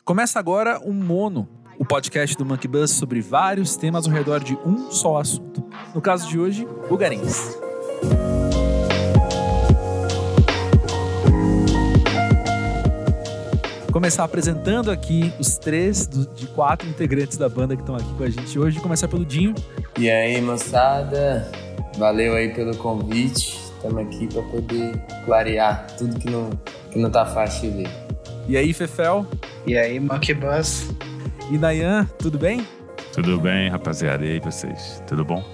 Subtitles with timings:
[0.00, 1.48] Começa agora o Mono,
[1.78, 5.62] o podcast do Monkey Bus sobre vários temas ao redor de um só assunto.
[5.94, 7.56] No caso de hoje, Bugarins.
[13.92, 18.24] Começar apresentando aqui os três do, de quatro integrantes da banda que estão aqui com
[18.24, 18.80] a gente hoje.
[18.80, 19.54] Começar pelo Dinho.
[19.98, 21.48] E aí, moçada?
[21.96, 23.60] Valeu aí pelo convite.
[23.76, 26.50] Estamos aqui para poder clarear tudo que não,
[26.90, 28.01] que não tá fácil de ver.
[28.48, 29.26] E aí, Fefel?
[29.66, 30.90] E aí, Monkey Bus?
[31.50, 32.66] E Nayan, tudo bem?
[33.12, 34.24] Tudo bem, rapaziada.
[34.24, 35.02] E aí, vocês?
[35.06, 35.44] Tudo bom?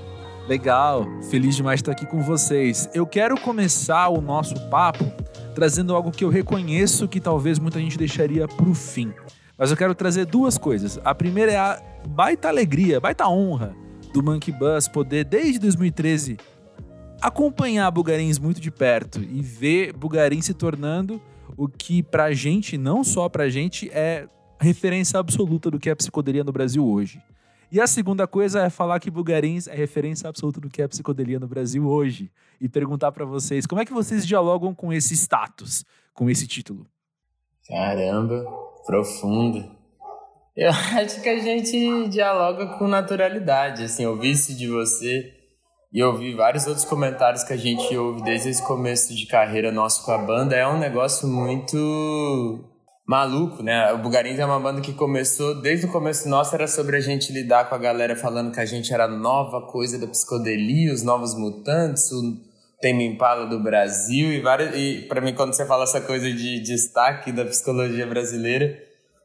[0.48, 2.88] Legal, feliz demais de estar aqui com vocês.
[2.94, 5.04] Eu quero começar o nosso papo
[5.54, 9.12] trazendo algo que eu reconheço que talvez muita gente deixaria para o fim.
[9.58, 10.98] Mas eu quero trazer duas coisas.
[11.04, 13.74] A primeira é a baita alegria, baita honra
[14.14, 16.38] do Monkey Bus poder, desde 2013,
[17.20, 21.20] acompanhar Bugarins muito de perto e ver Bugarins se tornando
[21.58, 24.28] o que pra gente, não só pra gente, é
[24.60, 27.20] referência absoluta do que é psicodelia no Brasil hoje.
[27.70, 31.40] E a segunda coisa é falar que Bugarins é referência absoluta do que é psicodelia
[31.40, 32.30] no Brasil hoje.
[32.60, 35.84] E perguntar para vocês, como é que vocês dialogam com esse status,
[36.14, 36.86] com esse título?
[37.66, 38.44] Caramba,
[38.86, 39.68] profundo.
[40.56, 45.37] Eu acho que a gente dialoga com naturalidade, assim, ouvir isso de você
[45.92, 50.04] e ouvir vários outros comentários que a gente ouve desde esse começo de carreira nosso
[50.04, 52.64] com a banda é um negócio muito
[53.06, 53.90] maluco, né?
[53.94, 57.32] O Bugarins é uma banda que começou, desde o começo nosso era sobre a gente
[57.32, 61.34] lidar com a galera falando que a gente era nova coisa da psicodelia, os novos
[61.34, 62.36] mutantes, o
[62.82, 66.60] Tame Impala do Brasil e várias e para mim quando você fala essa coisa de
[66.60, 68.78] destaque da psicologia brasileira,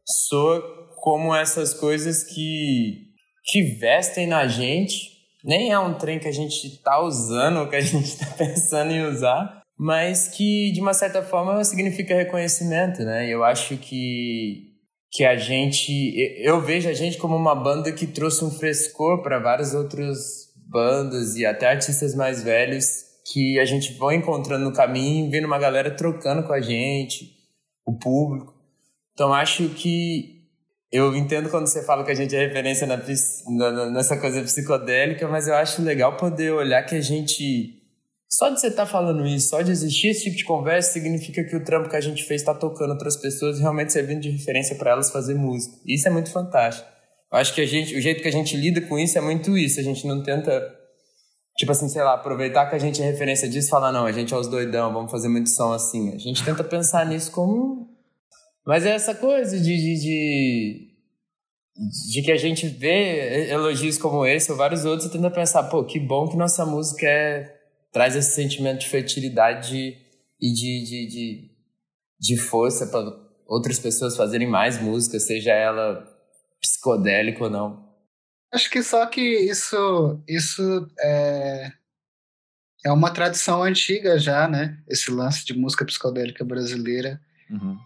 [0.05, 0.63] soa
[1.01, 3.11] como essas coisas que
[3.45, 5.12] que vestem na gente
[5.43, 9.05] nem é um trem que a gente tá usando que a gente tá pensando em
[9.05, 13.27] usar, mas que de uma certa forma significa reconhecimento, né?
[13.27, 14.71] Eu acho que
[15.11, 19.37] que a gente eu vejo a gente como uma banda que trouxe um frescor para
[19.39, 20.17] várias outras
[20.67, 22.85] bandas e até artistas mais velhos
[23.31, 27.31] que a gente vai encontrando no caminho, vendo uma galera trocando com a gente,
[27.85, 28.53] o público.
[29.13, 30.32] Então acho que
[30.93, 32.97] eu entendo quando você fala que a gente é referência na,
[33.47, 37.81] na, nessa coisa psicodélica, mas eu acho legal poder olhar que a gente.
[38.29, 41.43] Só de você estar tá falando isso, só de existir esse tipo de conversa, significa
[41.43, 44.29] que o trampo que a gente fez está tocando outras pessoas e realmente servindo de
[44.29, 45.75] referência para elas fazer música.
[45.83, 46.87] Isso é muito fantástico.
[47.31, 49.57] Eu acho que a gente, o jeito que a gente lida com isso é muito
[49.57, 49.79] isso.
[49.79, 50.63] A gente não tenta,
[51.57, 54.11] tipo assim, sei lá, aproveitar que a gente é referência disso e falar, não, a
[54.11, 56.13] gente é os doidão, vamos fazer muito som assim.
[56.13, 57.92] A gente tenta pensar nisso como
[58.65, 60.91] mas é essa coisa de, de, de,
[62.13, 65.83] de, que a gente vê elogios como esse ou vários outros e tenta pensar, pô,
[65.83, 67.59] que bom que nossa música é,
[67.91, 69.97] traz esse sentimento de fertilidade
[70.39, 71.51] e de, de, de,
[72.19, 73.01] de força para
[73.45, 76.09] outras pessoas fazerem mais música, seja ela
[76.61, 77.83] psicodélica ou não.
[78.53, 81.71] Acho que só que isso, isso é,
[82.85, 84.81] é uma tradição antiga já, né?
[84.87, 87.19] Esse lance de música psicodélica brasileira.
[87.49, 87.77] Uhum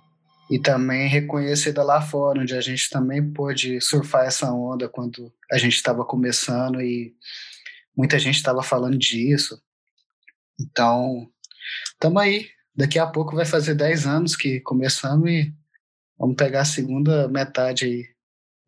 [0.50, 5.58] e também reconhecida lá fora, onde a gente também pôde surfar essa onda quando a
[5.58, 7.14] gente estava começando e
[7.96, 9.62] muita gente estava falando disso.
[10.60, 11.30] Então,
[11.92, 12.48] estamos aí.
[12.76, 15.54] Daqui a pouco vai fazer 10 anos que começamos e
[16.18, 18.08] vamos pegar a segunda metade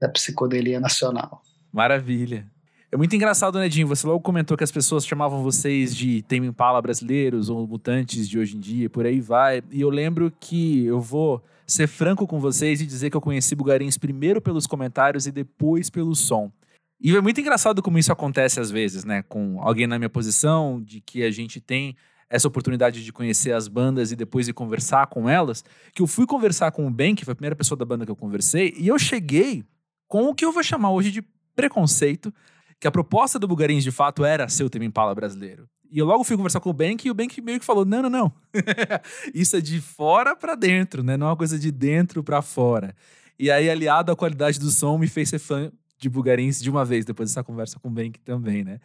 [0.02, 1.42] da psicodelia nacional.
[1.72, 2.50] Maravilha.
[2.92, 3.84] É muito engraçado, né, Jim?
[3.86, 8.40] Você logo comentou que as pessoas chamavam vocês de Tame Impala brasileiros ou mutantes de
[8.40, 9.62] hoje em dia, por aí vai.
[9.70, 13.54] E eu lembro que eu vou ser franco com vocês e dizer que eu conheci
[13.54, 16.52] Bugarins primeiro pelos comentários e depois pelo som.
[17.00, 19.22] E é muito engraçado como isso acontece às vezes, né?
[19.22, 21.96] Com alguém na minha posição, de que a gente tem
[22.28, 25.64] essa oportunidade de conhecer as bandas e depois de conversar com elas,
[25.94, 28.12] que eu fui conversar com o Ben, que foi a primeira pessoa da banda que
[28.12, 29.64] eu conversei, e eu cheguei
[30.08, 31.24] com o que eu vou chamar hoje de
[31.56, 32.34] preconceito,
[32.80, 35.68] que a proposta do Bugarins de fato era ser o Tame Impala brasileiro.
[35.92, 38.04] E eu logo fui conversar com o Bank e o Bank meio que falou: não,
[38.04, 38.34] não, não.
[39.34, 41.18] Isso é de fora para dentro, né?
[41.18, 42.96] Não é uma coisa de dentro para fora.
[43.38, 46.86] E aí, aliado à qualidade do som, me fez ser fã de Bugarins de uma
[46.86, 48.80] vez, depois dessa conversa com o Bank também, né?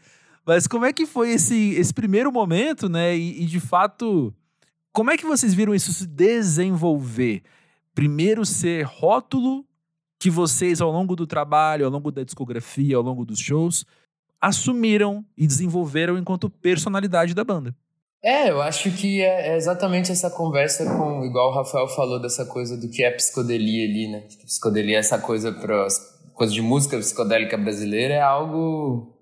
[0.46, 3.16] Mas como é que foi esse, esse primeiro momento, né?
[3.16, 4.34] E, e de fato,
[4.92, 7.42] como é que vocês viram isso se desenvolver?
[7.94, 9.64] Primeiro ser rótulo
[10.24, 13.84] que vocês, ao longo do trabalho, ao longo da discografia, ao longo dos shows,
[14.40, 17.76] assumiram e desenvolveram enquanto personalidade da banda.
[18.22, 22.46] É, eu acho que é, é exatamente essa conversa com, igual o Rafael falou, dessa
[22.46, 24.20] coisa do que é psicodelia ali, né?
[24.46, 25.86] Psicodelia é essa coisa para
[26.32, 29.14] coisa de música psicodélica brasileira é algo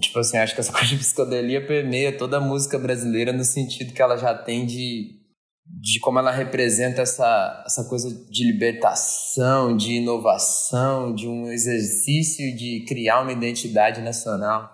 [0.00, 3.94] tipo assim, acho que essa coisa de psicodelia permeia toda a música brasileira no sentido
[3.94, 5.21] que ela já tem de
[5.64, 12.84] de como ela representa essa, essa coisa de libertação, de inovação, de um exercício de
[12.86, 14.70] criar uma identidade nacional.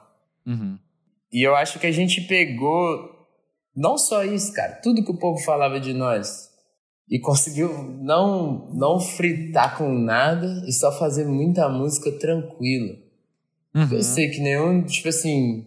[0.46, 0.78] Uhum.
[1.32, 3.16] E eu acho que a gente pegou
[3.76, 6.48] não só isso, cara, tudo que o povo falava de nós
[7.10, 12.96] e conseguiu não não fritar com nada e só fazer muita música tranquila.
[13.74, 13.88] Uhum.
[13.92, 15.66] Eu sei que nenhum, tipo assim,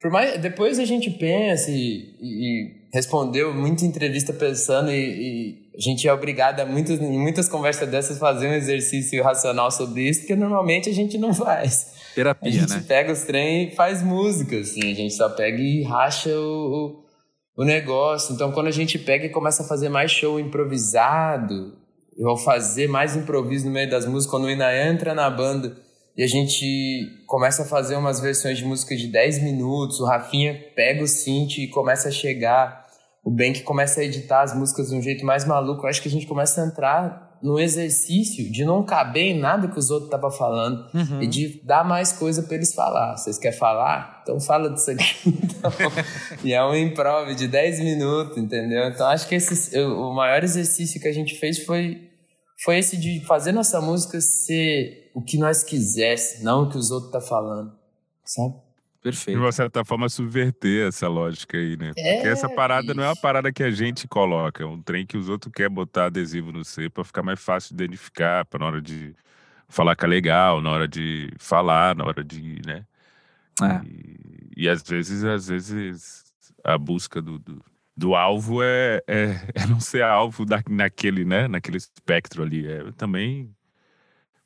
[0.00, 5.80] por mais depois a gente pensa e, e respondeu muita entrevista pensando e, e, a
[5.80, 10.20] gente é obrigado a muitas, em muitas conversas dessas fazer um exercício racional sobre isso,
[10.20, 11.94] porque normalmente a gente não faz.
[12.14, 12.84] Terapia, a gente né?
[12.86, 17.04] pega os trem e faz música, assim, a gente só pega e racha o,
[17.56, 18.34] o, o negócio.
[18.34, 21.78] Então, quando a gente pega e começa a fazer mais show improvisado,
[22.18, 25.76] ou fazer mais improviso no meio das músicas, quando o Ina entra na banda
[26.16, 30.54] e a gente começa a fazer umas versões de música de 10 minutos, o Rafinha
[30.74, 32.79] pega o synth e começa a chegar,
[33.22, 36.08] o Bank começa a editar as músicas de um jeito mais maluco, eu acho que
[36.08, 40.08] a gente começa a entrar no exercício de não caber em nada que os outros
[40.08, 41.22] estavam falando uhum.
[41.22, 43.16] e de dar mais coisa para eles falar.
[43.16, 44.20] Vocês querem falar?
[44.22, 45.04] Então fala disso aqui.
[45.60, 45.70] Então,
[46.42, 48.88] e é um improv de 10 minutos, entendeu?
[48.88, 52.08] Então acho que esse, o maior exercício que a gente fez foi,
[52.64, 56.90] foi esse de fazer nossa música ser o que nós quisesse, não o que os
[56.90, 57.72] outros estão tá falando,
[58.24, 58.54] sabe?
[59.02, 59.38] Perfeito.
[59.38, 61.92] De uma certa forma, subverter essa lógica aí, né?
[61.96, 62.96] É, Porque essa parada bicho.
[62.96, 65.72] não é uma parada que a gente coloca, é um trem que os outros querem
[65.72, 69.14] botar adesivo no C pra ficar mais fácil de identificar, pra na hora de
[69.68, 72.84] falar que é legal, na hora de falar, na hora de, né?
[73.62, 73.86] É.
[73.86, 76.24] E, e às vezes, às vezes,
[76.62, 77.64] a busca do, do,
[77.96, 81.48] do alvo é, é, é não ser alvo da, naquele, né?
[81.48, 82.66] Naquele espectro ali.
[82.66, 83.50] É também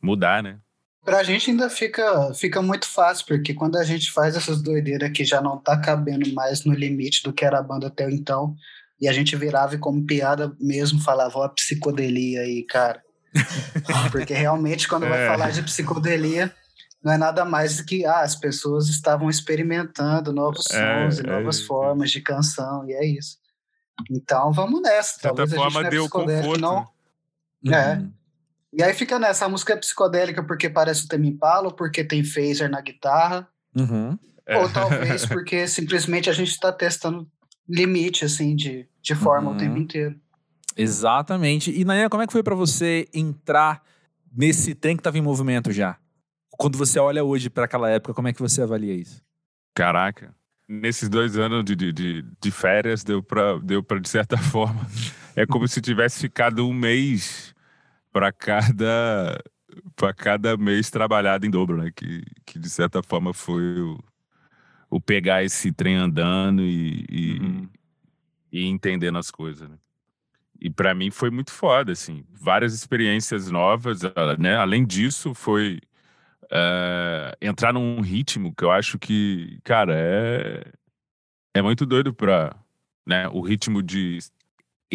[0.00, 0.60] mudar, né?
[1.04, 5.24] Pra gente ainda fica, fica muito fácil, porque quando a gente faz essas doideiras que
[5.24, 8.54] já não tá cabendo mais no limite do que era a banda até então,
[9.00, 13.02] e a gente virava e como piada mesmo falava, ó, a psicodelia aí, cara.
[14.12, 15.28] porque realmente quando vai É.
[15.28, 16.54] falar de psicodelia,
[17.02, 21.26] não é nada mais do que ah, as pessoas estavam experimentando novos É, sons e
[21.26, 21.66] é novas isso.
[21.66, 23.36] formas de canção, e é isso.
[24.10, 25.20] Então vamos nessa.
[25.20, 26.60] Talvez a gente não é deu psicodélico, conforto.
[27.62, 27.74] não.
[27.74, 28.02] É.
[28.74, 28.80] Uhum.
[28.80, 32.02] E aí fica nessa, a música é psicodélica porque parece o Tame Impala, ou porque
[32.04, 34.18] tem phaser na guitarra, Uhum.
[34.46, 34.58] É.
[34.58, 37.26] ou talvez porque simplesmente a gente está testando
[37.68, 39.56] limite, assim, de, de forma Uhum.
[39.56, 40.16] o tempo inteiro.
[40.76, 41.70] Exatamente.
[41.70, 43.82] E Nayan, como é que foi pra você entrar
[44.36, 45.96] nesse trem que tava em movimento já?
[46.50, 49.22] Quando você olha hoje pra aquela época, como é que você avalia isso?
[49.74, 50.34] Caraca.
[50.68, 54.86] Nesses dois anos de, de, de, de férias, deu pra, deu pra, de certa forma.
[55.36, 57.53] É como se tivesse ficado um mês
[58.14, 59.42] para cada
[59.96, 61.90] para cada mês trabalhado em dobro, né?
[61.94, 63.98] Que, que de certa forma foi o,
[64.88, 67.68] o pegar esse trem andando e, e, Uhum.
[68.52, 69.76] e entendendo as coisas, né?
[70.60, 72.24] E para mim foi muito foda, assim.
[72.32, 74.56] Várias experiências novas, ah, né?
[74.56, 75.80] Além disso, foi
[76.52, 80.64] eh, entrar num ritmo que eu acho que, cara, é,
[81.52, 82.54] é muito doido pra,
[83.04, 83.28] né?
[83.28, 84.18] O ritmo de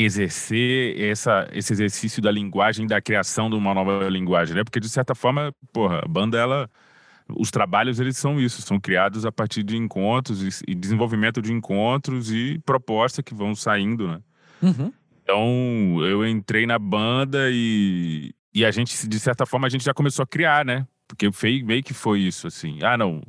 [0.04, 4.64] exercer essa, esse exercício da linguagem, da criação de uma nova linguagem, né?
[4.64, 6.70] Porque, de certa forma, porra, a banda, ela...
[7.38, 11.54] Os trabalhos, eles são isso, são criados a partir de encontros e, e desenvolvimento de
[11.54, 14.20] encontros e propostas que vão saindo, né?
[14.64, 14.92] Uhum.
[15.22, 19.94] Então, eu entrei na banda e, e a gente, de certa forma, a gente já
[19.94, 20.88] começou a criar, né?
[21.08, 21.30] Porque
[21.64, 22.80] meio que foi isso, assim.
[22.82, 23.22] Ah, não,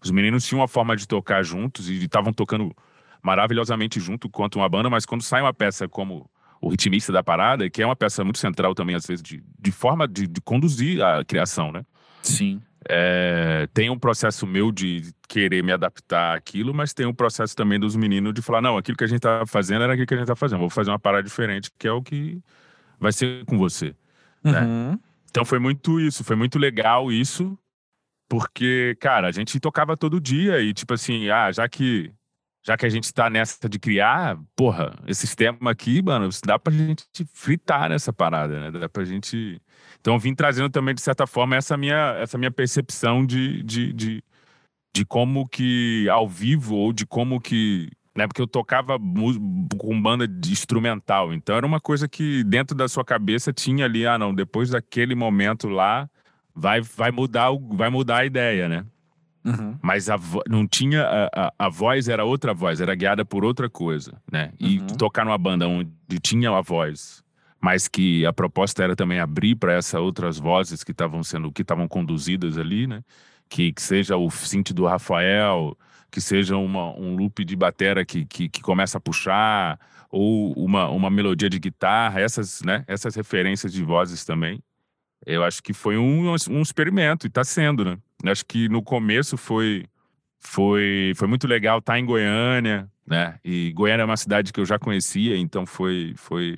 [0.00, 2.72] os meninos tinham uma forma de tocar juntos e estavam tocando
[3.22, 6.28] maravilhosamente junto quanto uma banda, mas quando sai uma peça como
[6.60, 9.72] o ritmista da parada, que é uma peça muito central também, às vezes, de, de
[9.72, 11.84] forma de, de conduzir a criação, né?
[12.22, 12.60] Sim.
[12.88, 17.78] É, tem um processo meu de querer me adaptar àquilo, mas tem um processo também
[17.78, 20.16] dos meninos de falar, não, aquilo que a gente tá fazendo era aquilo que a
[20.16, 22.40] gente tá fazendo, vou fazer uma parada diferente, que é o que
[22.98, 23.94] vai ser com você.
[24.42, 24.60] Né?
[24.62, 24.98] Uhum.
[25.30, 27.58] Então foi muito isso, foi muito legal isso,
[28.28, 32.12] porque, cara, a gente tocava todo dia e tipo assim, ah, já que
[32.68, 36.70] já que a gente tá nessa de criar, porra, esse sistema aqui, mano, dá pra
[36.70, 38.70] gente fritar nessa parada, né?
[38.70, 39.58] Dá pra gente.
[39.98, 44.24] Então vim trazendo também, de certa forma, essa minha, essa minha percepção de, de, de,
[44.94, 47.88] de como que ao vivo, ou de como que.
[48.14, 48.26] Né?
[48.26, 48.98] Porque eu tocava
[49.78, 51.32] com banda de instrumental.
[51.32, 55.14] Então era uma coisa que dentro da sua cabeça tinha ali, ah, não, depois daquele
[55.14, 56.06] momento lá,
[56.54, 58.84] vai, vai, mudar, vai mudar a ideia, né?
[59.48, 59.78] Uhum.
[59.82, 61.02] Mas a não tinha.
[61.02, 64.52] A, a, a voz era outra voz, era guiada por outra coisa, né?
[64.58, 64.86] E Uhum.
[64.88, 65.90] tocar numa banda onde
[66.22, 67.22] tinha a voz,
[67.60, 71.62] mas que a proposta era também abrir para essas outras vozes que estavam sendo, que
[71.62, 73.02] estavam conduzidas ali, né?
[73.48, 75.76] que, que seja o synth do Rafael,
[76.10, 79.78] que seja uma, um loop de batera que, que, que, começa a puxar,
[80.10, 84.62] ou uma, uma melodia de guitarra, essas, né, essas referências de vozes também.
[85.26, 87.98] Eu acho que foi um, um experimento, e está sendo, né?
[88.22, 89.86] Eu acho que no começo foi,
[90.40, 93.38] foi, foi muito legal estar tá em Goiânia, né?
[93.44, 96.56] E Goiânia é uma cidade que eu já conhecia, então foi, foi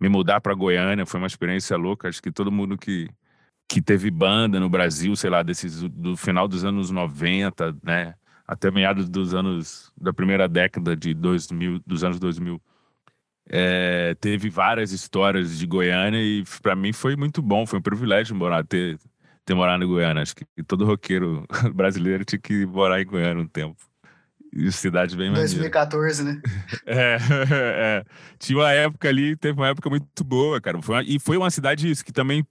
[0.00, 2.08] me mudar para Goiânia foi uma experiência louca.
[2.08, 3.08] Acho que todo mundo que,
[3.68, 8.14] que teve banda no Brasil, sei lá, desses, do final dos anos 90, né?
[8.46, 12.60] Até meados dos anos, da primeira década de 2000, dos anos 2000.
[13.50, 18.36] É, teve várias histórias de Goiânia e para mim foi muito bom, foi um privilégio
[18.36, 18.98] morar, ter,
[19.44, 20.22] ter morado em Goiânia.
[20.22, 23.76] Acho que todo roqueiro brasileiro tinha que morar em Goiânia um tempo.
[24.52, 25.52] E cidade bem mais.
[25.52, 26.40] 2014, né?
[26.86, 27.18] É,
[27.52, 28.04] é,
[28.38, 30.80] Tinha uma época ali, teve uma época muito boa, cara.
[30.80, 32.44] Foi uma, e foi uma cidade isso, que também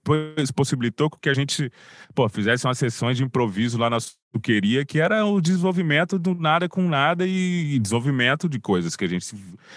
[0.54, 1.72] possibilitou que a gente
[2.14, 3.98] pô, fizesse umas sessões de improviso lá na
[4.34, 9.08] Suqueria, que era o desenvolvimento do nada com nada e, desenvolvimento de coisas que a
[9.08, 9.34] gente,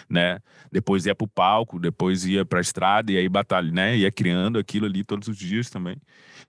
[0.10, 0.40] né?
[0.70, 3.96] Depois ia pro palco, depois ia pra estrada e aí batalha, né?
[3.98, 5.96] Ia criando aquilo ali todos os dias também.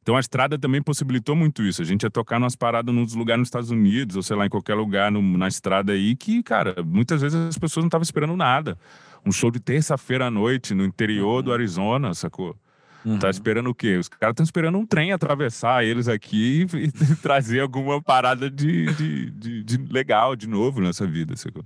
[0.03, 1.81] Então a estrada também possibilitou muito isso.
[1.81, 4.49] A gente ia tocar umas paradas nos lugares nos Estados Unidos, ou sei lá, em
[4.49, 8.37] ququalquer lugar no, na estrada aí, que, cara, muitas vezes as pessoas não estavam esperando
[8.37, 8.77] nada.
[9.25, 11.43] Um show de terça-feira à noite no interior uhum.
[11.43, 12.57] do Arizona, sacou?
[13.05, 13.19] Uhum.
[13.19, 13.97] Tá esperando o quê?
[13.97, 18.87] Os caras estão esperando um trem atravessar eles aqui e, e trazer alguma parada de,
[18.95, 21.65] de, de, de, legal de novo nessa vida, sacou?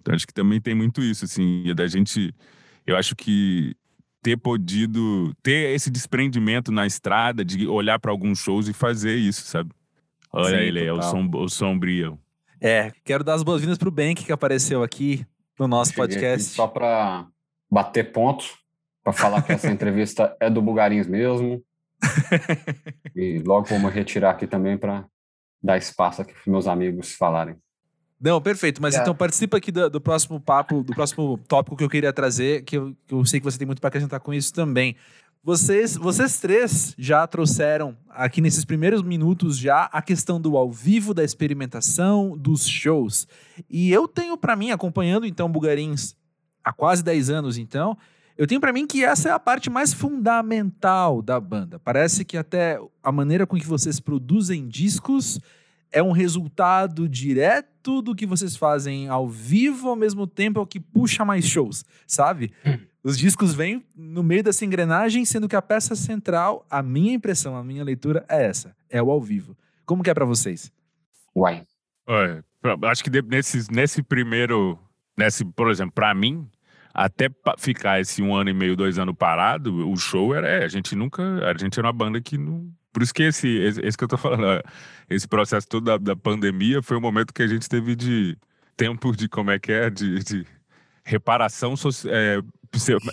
[0.00, 2.34] Então acho que também tem muito isso, assim, da gente.
[2.86, 3.74] Eu acho que
[4.22, 9.42] ter podido ter esse desprendimento na estrada de olhar para alguns shows e fazer isso,
[9.46, 9.70] sabe?
[10.32, 12.18] Olha Sim, ele aí, é o, som, o sombrio.
[12.60, 15.24] É, quero dar as boas-vindas pro Bank que apareceu aqui
[15.58, 16.54] no nosso podcast.
[16.54, 17.26] só para
[17.70, 18.44] bater ponto,
[19.04, 21.62] para falar que essa entrevista é do Bugarins mesmo.
[23.14, 25.04] e logo vamos retirar aqui também para
[25.62, 27.56] dar espaço aqui para meus amigos falarem.
[28.20, 28.80] Não, perfeito.
[28.80, 29.00] Mas é.
[29.00, 32.76] então participa aqui do, do, próximo papo, do próximo tópico que eu queria trazer, que
[32.76, 34.96] eu, que eu sei que você tem muito para acrescentar com isso também.
[35.42, 41.12] Vocês, vocês três já trouxeram aqui nesses primeiros minutos já a questão do ao vivo,
[41.12, 43.28] da experimentação, dos shows.
[43.68, 46.16] E eu tenho para mim, acompanhando então Bugarins
[46.64, 47.94] há quase 10 anos então,
[48.36, 51.78] eu tenho para mim que essa é a parte mais fundamental da banda.
[51.78, 55.40] Parece que até a maneira com que vocês produzem discos
[55.92, 60.66] é um resultado direto do que vocês fazem ao vivo, ao mesmo tempo é o
[60.66, 62.52] que puxa mais shows, sabe?
[62.66, 62.78] Hum.
[63.04, 67.54] Os discos vêm no meio dessa engrenagem, sendo que a peça central, a minha impressão,
[67.54, 69.56] a minha leitura é essa, é o ao vivo.
[69.84, 70.72] Como que é para vocês?
[71.36, 71.64] Uai.
[72.84, 74.78] acho que nesse, nesse primeiro,
[75.16, 76.48] nesse, por exemplo, para mim,
[76.94, 80.68] até ficar esse um ano e meio, dois anos parado, o show era, é, a
[80.68, 83.98] gente nunca, a gente era uma banda que não por isso que esse, esse, esse
[83.98, 84.62] que eu tô falando,
[85.10, 88.38] esse processo todo da, da, pandemia foi o momento que a gente teve de
[88.76, 90.46] tempo de, como é que é, de, de
[91.02, 92.14] reparação social.
[92.14, 92.40] É,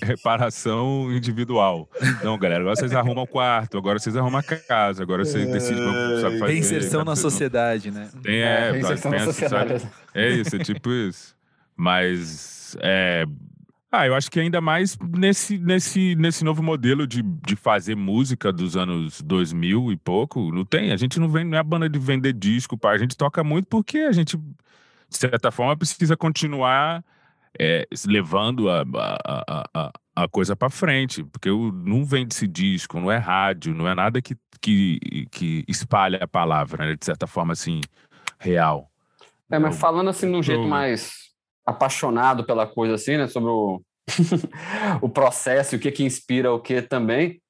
[0.03, 1.89] reparação individual.
[2.23, 5.83] Não, galera, agora vocês arrumam o quarto, agora vocês arrumam a casa, agora vocês decidem
[5.83, 6.53] como sabe fazer.
[6.53, 8.09] Reinserção na sociedade, né?
[8.23, 9.87] Tem, é, é reinserção na sociedade.
[10.13, 11.35] É isso, é tipo isso.
[11.75, 13.25] Mas é,
[13.91, 18.51] ah, eu acho que ainda mais nesse, nesse, nesse novo modelo de, de fazer música
[18.51, 20.93] dos anos 2000 e pouco, não tem.
[20.93, 22.91] A gente não vem, não é a banda de vender disco, pá.
[22.91, 27.03] a gente toca muito porque a gente, de certa forma, precisa continuar
[27.59, 33.17] é, levando a, a, a, a coisa para frente, porque não vende-se disco, não é
[33.17, 36.95] rádio, não é nada que, que, que espalha a palavra, né?
[36.95, 37.81] de certa forma, assim,
[38.39, 38.89] real.
[39.49, 41.30] É, mas falando assim de um jeito mais
[41.65, 43.81] apaixonado pela coisa assim, né, sobre o,
[45.01, 47.41] o processo e o que que inspira o que também.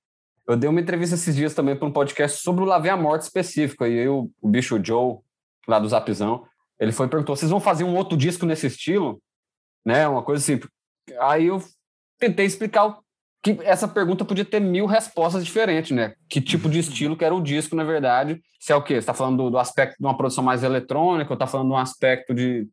[0.47, 3.23] Eu dei uma entrevista esses dias também para um podcast sobre o Laver a Morte
[3.23, 3.85] específico.
[3.85, 5.19] E aí o, o bicho Joe,
[5.67, 6.45] lá do Zapzão,
[6.79, 9.21] ele foi e perguntou: vocês vão fazer um outro disco nesse estilo?
[9.85, 10.07] Né?
[10.07, 10.59] Uma coisa assim.
[11.19, 11.63] Aí eu
[12.19, 12.97] tentei explicar
[13.43, 16.13] que essa pergunta podia ter mil respostas diferentes, né?
[16.29, 18.41] Que tipo de estilo que era o disco, na verdade.
[18.59, 18.95] Se é o quê?
[18.95, 21.73] Você está falando do, do, aspecto de uma produção mais eletrônica, ou está falando de
[21.73, 22.67] um aspecto de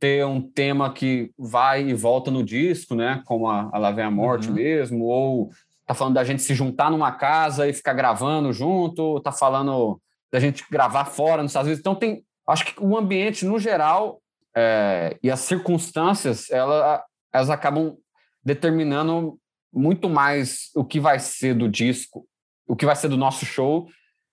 [0.00, 3.22] ter um tema que vai e volta no disco, né?
[3.26, 4.54] Como a, a Lá Vem a Morte uhum.
[4.54, 5.50] mesmo, ou
[5.86, 10.00] tá falando da gente se juntar numa casa e ficar gravando junto, tá falando
[10.32, 11.80] da gente gravar fora nos Estados Unidos.
[11.80, 14.22] Então tem, acho que o ambiente no geral
[14.56, 17.96] é, e as circunstâncias, ela, elas acabam
[18.42, 19.38] determinando
[19.72, 22.26] muito mais o que vai ser do disco,
[22.66, 23.86] o que vai ser do nosso show,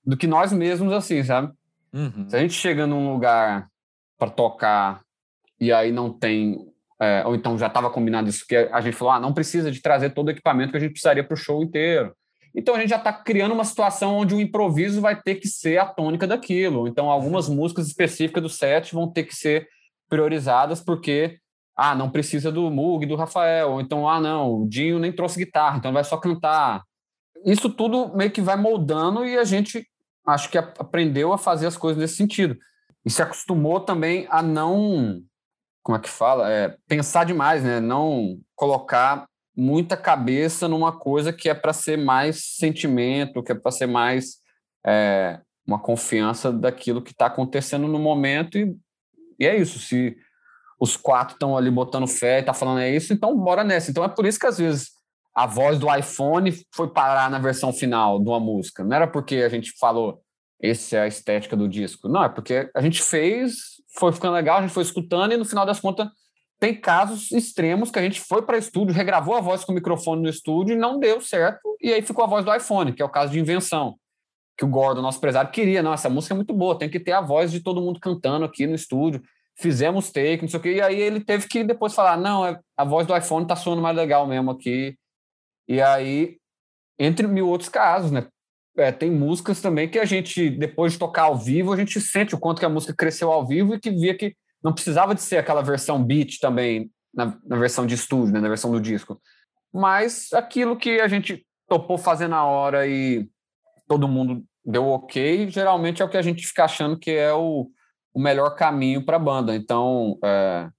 [0.06, 1.52] do que nós mesmos, assim, sabe?
[1.92, 2.30] Uhum.
[2.30, 3.68] Se a gente chega num lugar
[4.18, 5.02] para tocar
[5.60, 6.58] e aí não tem.
[7.00, 9.82] É, ou então já estava combinado isso, que a gente falou: ah, não precisa de
[9.82, 12.14] trazer todo o equipamento que a gente precisaria para o show inteiro.
[12.56, 15.78] Então a gente já está criando uma situação onde o improviso vai ter que ser
[15.78, 16.88] a tônica daquilo.
[16.88, 19.68] Então algumas músicas específicas do set vão ter que ser
[20.10, 21.38] priorizadas porque
[21.76, 25.38] ah, não precisa do Mug, do Rafael, ou então ah, não, o Dinho nem trouxe
[25.38, 26.82] guitarra, então vai só cantar.
[27.46, 29.88] Isso tudo meio que vai moldando e a gente
[30.26, 32.58] acho que aprendeu a fazer as coisas nesse sentido.
[33.06, 35.22] E se acostumou também a não,
[35.88, 36.52] como é que fala?
[36.52, 37.80] É, pensar demais, né?
[37.80, 39.26] Não colocar
[39.56, 44.40] muita cabeça numa coisa que é para ser mais sentimento, que é para ser mais
[44.86, 48.58] é, uma confiança daquilo que está acontecendo no momento.
[48.58, 48.76] E,
[49.40, 49.80] e é isso.
[49.80, 50.18] Se
[50.78, 53.90] os quatro estão ali botando fé e tá falando é isso, então bora nessa.
[53.90, 54.90] Então é por isso que às vezes
[55.34, 58.84] a voz do iPhone foi parar na versão final de uma música.
[58.84, 60.22] Não era porque a gente falou,
[60.62, 62.10] essa é a estética do disco.
[62.10, 65.46] Não, é porque a gente fez, foi ficando legal, a gente foi escutando e no
[65.46, 66.08] final das contas
[66.60, 70.24] tem casos extremos que a gente foi para estúdio, regravou a voz com o microfone
[70.24, 73.06] no estúdio e não deu certo, e aí ficou a voz do iPhone, que é
[73.06, 73.96] o caso de invenção.
[74.58, 75.84] Que o Gordon, nosso empresário, queria.
[75.84, 78.44] Não, essa música é muito boa, tem que ter a voz de todo mundo cantando
[78.44, 79.22] aqui no estúdio.
[79.56, 82.60] Fizemos take, não sei o quê, e aí ele teve que depois falar: não, é,
[82.76, 84.98] a voz do iPhone tá soando mais legal mesmo aqui.
[85.68, 86.38] E aí,
[86.98, 88.28] entre mil outros casos, né?
[88.78, 92.36] É, tem músicas também que a gente, depois de tocar ao vivo, a gente sente
[92.36, 95.22] o quanto que a música cresceu ao vivo e que via que não precisava de
[95.22, 99.20] ser aquela versão beat também, na, na versão de estúdio, né, na versão do disco.
[99.74, 103.28] Mas aquilo que a gente topou fazer na hora e
[103.88, 107.70] todo mundo deu ok, geralmente é o que a gente fica achando que é o,
[108.14, 109.56] o melhor caminho para a banda.
[109.56, 110.70] Então, é,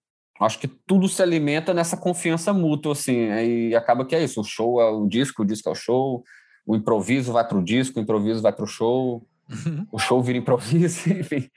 [0.40, 4.40] acho que tudo se alimenta nessa confiança mútua, assim, e acaba que é isso.
[4.40, 6.22] O show é o disco, o disco é o show,
[6.68, 9.86] o improviso vai para o disco, o improviso vai para o show, uhum.
[9.90, 11.48] o show vira improviso, enfim,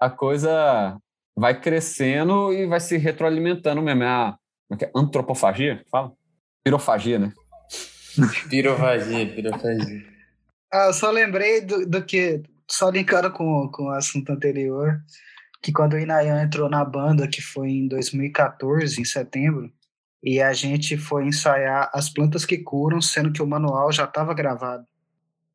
[0.00, 0.96] a coisa
[1.36, 4.02] vai crescendo e vai se retroalimentando mesmo.
[4.02, 4.38] É a
[4.70, 4.90] é é?
[4.96, 5.84] antropofagia?
[5.90, 6.10] Fala?
[6.64, 7.32] Pirofagia, né?
[8.48, 10.06] pirofagia, pirofagia.
[10.72, 15.02] Ah, eu só lembrei do, do que, só linkando com, com o assunto anterior,
[15.60, 19.70] que quando o Inayan entrou na banda, que foi em 2014, em setembro,
[20.22, 24.34] e a gente foi ensaiar As Plantas que Curam, sendo que o manual já estava
[24.34, 24.86] gravado.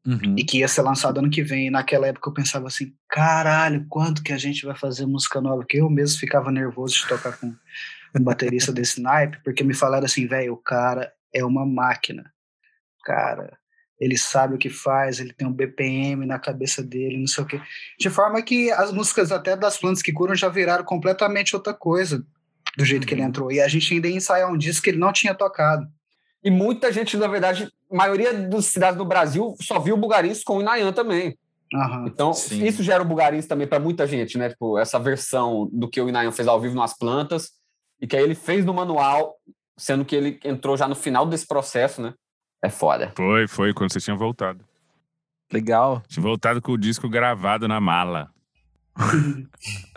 [0.05, 0.35] Uhum.
[0.37, 1.67] E que ia ser lançado ano que vem.
[1.67, 5.65] E naquela época eu pensava assim: caralho, quanto que a gente vai fazer música nova?
[5.67, 10.05] Que eu mesmo ficava nervoso de tocar com um baterista desse naipe, porque me falaram
[10.05, 12.33] assim: velho, o cara é uma máquina.
[13.03, 13.57] Cara,
[13.99, 17.47] ele sabe o que faz, ele tem um BPM na cabeça dele, não sei o
[17.47, 17.61] quê.
[17.99, 22.25] De forma que as músicas até das plantas que curam já viraram completamente outra coisa
[22.77, 23.07] do jeito uhum.
[23.07, 23.27] que ele uhum.
[23.27, 23.51] entrou.
[23.51, 25.87] E a gente ainda ia ensaiar um disco que ele não tinha tocado.
[26.43, 30.43] E muita gente, na verdade, a maioria das cidades do Brasil só viu o Bugarins
[30.43, 31.37] com o Inayan também.
[31.73, 32.65] Uhum, então, sim.
[32.65, 34.49] isso gera o Bugarins também para muita gente, né?
[34.49, 37.51] Tipo, essa versão do que o Inayan fez ao vivo nas plantas
[38.01, 39.35] e que aí ele fez no manual,
[39.77, 42.13] sendo que ele entrou já no final desse processo, né?
[42.63, 43.13] É foda.
[43.15, 44.63] Foi, foi, quando você tinha voltado.
[45.51, 46.01] Legal.
[46.07, 48.29] Tinha voltado com o disco gravado na mala.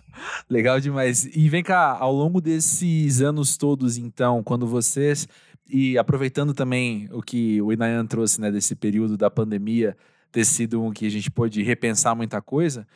[0.55, 1.25] Legal demais.
[1.35, 5.27] E vem cá, ao longo desses anos todos, então, quando vocês.
[5.69, 9.97] E aproveitando também o que o Inayan trouxe, né, desse período da pandemia,
[10.31, 12.87] ter sido um que a gente pôde repensar muita coisa.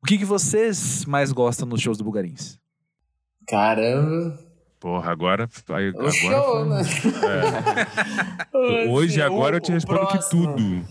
[0.00, 2.56] O que, que vocês mais gostam nos shows do Bugarins?
[3.48, 4.38] Caramba!
[4.78, 5.48] Porra, agora.
[5.70, 6.82] Aí, o agora show, né?
[8.54, 8.88] É.
[8.88, 10.86] Hoje, agora eu te respondo que tudo.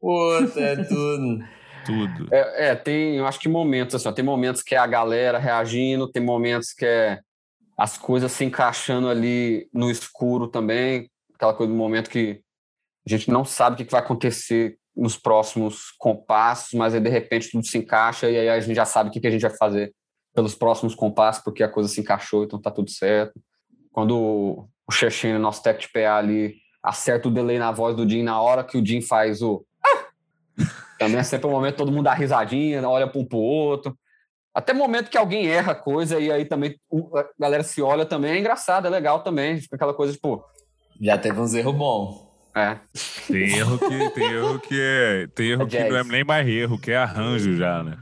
[0.00, 1.44] Puta, é tudo.
[1.90, 2.34] Tudo.
[2.34, 5.38] É, é, tem, eu acho que momentos, assim, ó, tem momentos que é a galera
[5.38, 7.20] reagindo, tem momentos que é
[7.76, 12.42] as coisas se encaixando ali no escuro também, aquela coisa do momento que
[13.06, 17.50] a gente não sabe o que vai acontecer nos próximos compassos, mas aí de repente
[17.50, 19.94] tudo se encaixa e aí a gente já sabe o que a gente vai fazer
[20.34, 23.40] pelos próximos compassos, porque a coisa se encaixou, então tá tudo certo.
[23.90, 28.22] Quando o Chechene, nosso tech de PA ali, acerta o delay na voz do Jim
[28.22, 29.64] na hora que o Jim faz o
[31.00, 33.96] também é sempre um momento todo mundo dá risadinha, olha para um pro outro.
[34.54, 36.78] Até momento que alguém erra coisa e aí também
[37.14, 39.58] a galera se olha também, é engraçado, é legal também.
[39.58, 40.44] Fica aquela coisa, tipo.
[41.00, 42.28] Já teve uns erros bons.
[42.54, 42.76] É.
[43.26, 45.26] Tem erro que, tem erro que é.
[45.28, 47.96] Tem erro é que não é nem mais erro, que é arranjo já, né?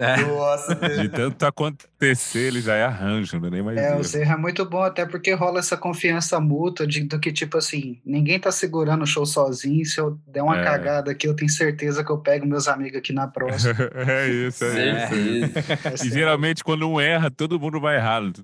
[0.00, 0.16] É.
[0.16, 3.78] Nossa, de tanto acontecer, ele já é arranjo, não é nem mais.
[3.78, 7.30] É, o Zerra é muito bom, até porque rola essa confiança mútua de, do que,
[7.30, 9.84] tipo assim, ninguém tá segurando o show sozinho.
[9.84, 10.64] Se eu der uma é.
[10.64, 13.74] cagada aqui, eu tenho certeza que eu pego meus amigos aqui na próxima.
[14.08, 15.14] é isso, é.
[15.14, 15.58] isso.
[15.58, 16.06] É.
[16.06, 18.42] E geralmente, quando um erra, todo mundo vai errado.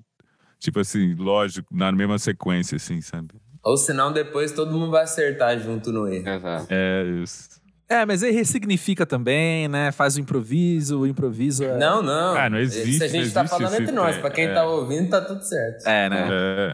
[0.59, 3.29] Tipo assim, lógico, na mesma sequência, assim, sabe?
[3.63, 6.29] Ou senão depois todo mundo vai acertar junto no erro.
[6.29, 6.67] Exato.
[6.69, 7.56] É isso.
[7.89, 9.93] É, mas aí ressignifica também, né?
[9.93, 11.77] Faz o improviso, o improviso é...
[11.77, 12.35] Não, não.
[12.35, 12.89] Ah, não existe.
[12.89, 14.17] Isso a gente tá falando entre nós.
[14.17, 14.53] Pra quem é.
[14.53, 15.87] tá ouvindo, tá tudo certo.
[15.87, 16.27] É, né?
[16.29, 16.73] É.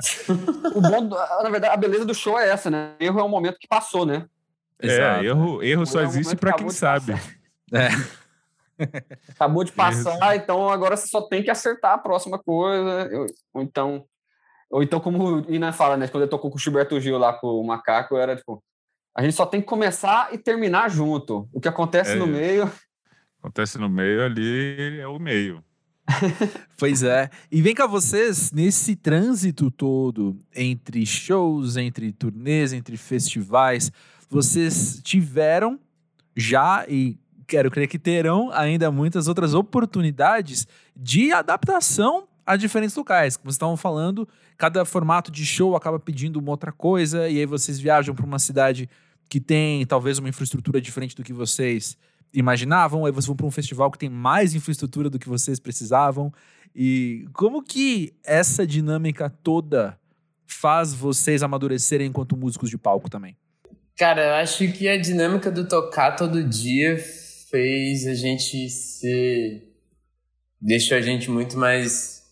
[0.75, 2.93] o bom, na verdade, a beleza do show é essa, né?
[2.99, 4.25] Erro é um momento que passou, né?
[4.79, 7.13] É, erro, erro só existe para quem sabe.
[7.71, 7.89] É.
[9.29, 10.33] Acabou de passar, Isso.
[10.43, 13.09] então agora você só tem que acertar a próxima coisa.
[13.53, 14.03] Ou então,
[14.69, 16.07] ou então como o Ina fala, né?
[16.07, 18.63] Quando eu tocou com o Gilberto Gil lá com o Macaco, era tipo,
[19.15, 21.47] a gente só tem que começar e terminar junto.
[21.53, 22.15] O que acontece é.
[22.15, 22.71] no meio.
[23.39, 25.63] Acontece no meio ali é o meio.
[26.77, 27.29] pois é.
[27.51, 33.91] E vem cá vocês, nesse trânsito todo entre shows, entre turnês, entre festivais,
[34.29, 35.79] vocês tiveram
[36.35, 43.37] já e quero crer que terão ainda muitas outras oportunidades de adaptação a diferentes locais.
[43.37, 44.27] Como vocês estavam falando,
[44.57, 48.39] cada formato de show acaba pedindo uma outra coisa, e aí vocês viajam para uma
[48.39, 48.89] cidade
[49.29, 51.97] que tem talvez uma infraestrutura diferente do que vocês
[52.33, 56.33] imaginavam, aí vocês vão para um festival que tem mais infraestrutura do que vocês precisavam.
[56.75, 59.97] E como que essa dinâmica toda
[60.47, 63.37] faz vocês amadurecerem enquanto músicos de palco também?
[63.95, 66.97] Cara, eu acho que a dinâmica do tocar todo dia
[67.49, 69.71] fez a gente ser.
[70.59, 72.22] deixou a gente muito mais.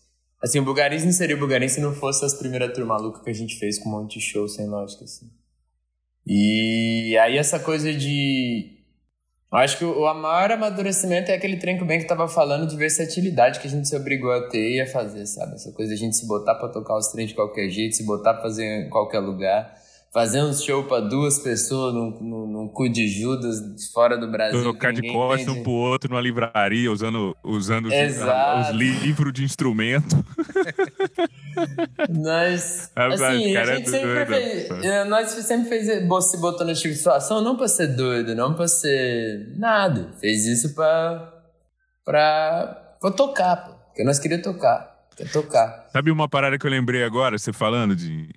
[0.42, 3.30] Assim, o Bulgaris não seria o Bulgaris se não fosse as primeiras turma maluca que
[3.30, 5.30] a gente fez com um monte de show sem lógica, assim.
[6.26, 8.78] E aí essa coisa de.
[9.52, 12.66] Eu acho que o maior amadurecimento é aquele trem que o Ben que tava falando
[12.66, 15.54] de versatilidade que a gente se obrigou a ter e a fazer, sabe?
[15.54, 18.04] Essa coisa de a gente se botar para tocar os trens de qualquer jeito, se
[18.04, 19.81] botar pra fazer em qualquer lugar
[20.12, 23.58] fazer um show para duas pessoas num, num, num, cu de Judas
[23.92, 24.62] fora do Brasil.
[24.62, 30.22] Tocar de costas um pro outro numa livraria, usando, usando os, os, livros de instrumento.
[32.10, 35.86] nós, assim, a é gente é sempre fez, nós sempre fez,
[36.24, 40.12] se botou no tipo de situação não pra ser doido, não pra ser nada.
[40.20, 41.32] Fez isso pra,
[42.04, 43.72] pra, pra tocar, pô.
[43.86, 44.92] Porque nós queríamos tocar.
[45.16, 45.88] Quer tocar.
[45.92, 48.30] Sabe uma parada que eu lembrei agora, você falando de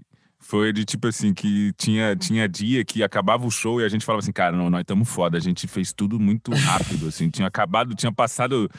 [0.45, 4.05] foi de tipo assim, que tinha, tinha dia que acabava o show e a gente
[4.05, 7.47] falava assim, cara, não, nós estamos foda, a gente fez tudo muito rápido, assim, tinha
[7.47, 8.69] acabado, tinha passado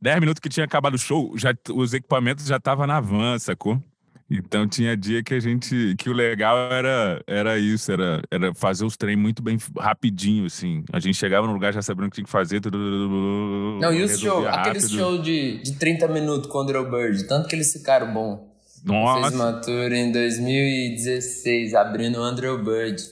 [0.00, 3.82] 10 minutos que tinha acabado o show, já, os equipamentos já estavam na van, sacou?
[4.30, 5.96] Então tinha dia que a gente.
[5.98, 10.84] que o legal era, era isso, era, era fazer os treinos muito bem rapidinho, assim.
[10.92, 12.60] A gente chegava no lugar já sabendo o que tinha que fazer.
[12.70, 17.48] Não, e os shows, aqueles show de, de 30 minutos com o Andrew Bird, tanto
[17.48, 18.49] que eles ficaram bom.
[18.84, 19.22] Nossa.
[19.22, 23.02] Fez uma tour em 2016, abrindo o Andrew Bird.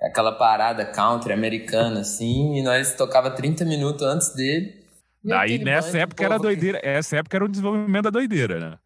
[0.00, 4.80] Aquela parada country americana, assim, e nós tocava 30 minutos antes dele.
[5.22, 6.86] Daí nessa época era doideira, que...
[6.88, 8.78] essa época era o desenvolvimento da doideira, né?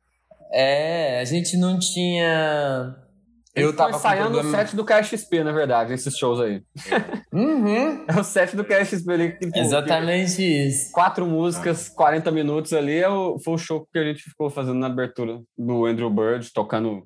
[0.53, 2.97] É, a gente não tinha
[3.55, 4.49] eu tava ensaiando problema...
[4.49, 6.63] o set do KXP, na verdade, esses shows aí.
[7.33, 8.05] Uhum.
[8.07, 9.33] é o set do KXP ali.
[9.37, 10.93] Tipo, Exatamente isso.
[10.93, 14.79] Quatro músicas, 40 minutos ali, é o, foi o show que a gente ficou fazendo
[14.79, 17.03] na abertura do Andrew Bird, tocando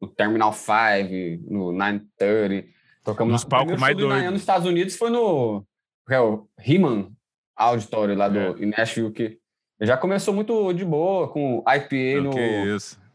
[0.00, 2.68] no Terminal 5, no 930.
[3.04, 4.32] Tocamos nos palcos mais doidos.
[4.32, 5.64] Nos Estados Unidos foi no
[6.10, 7.10] é, o Heman
[7.56, 8.66] Auditório lá do é.
[8.66, 9.38] Nashville, que
[9.80, 12.32] já começou muito de boa, com IPA no...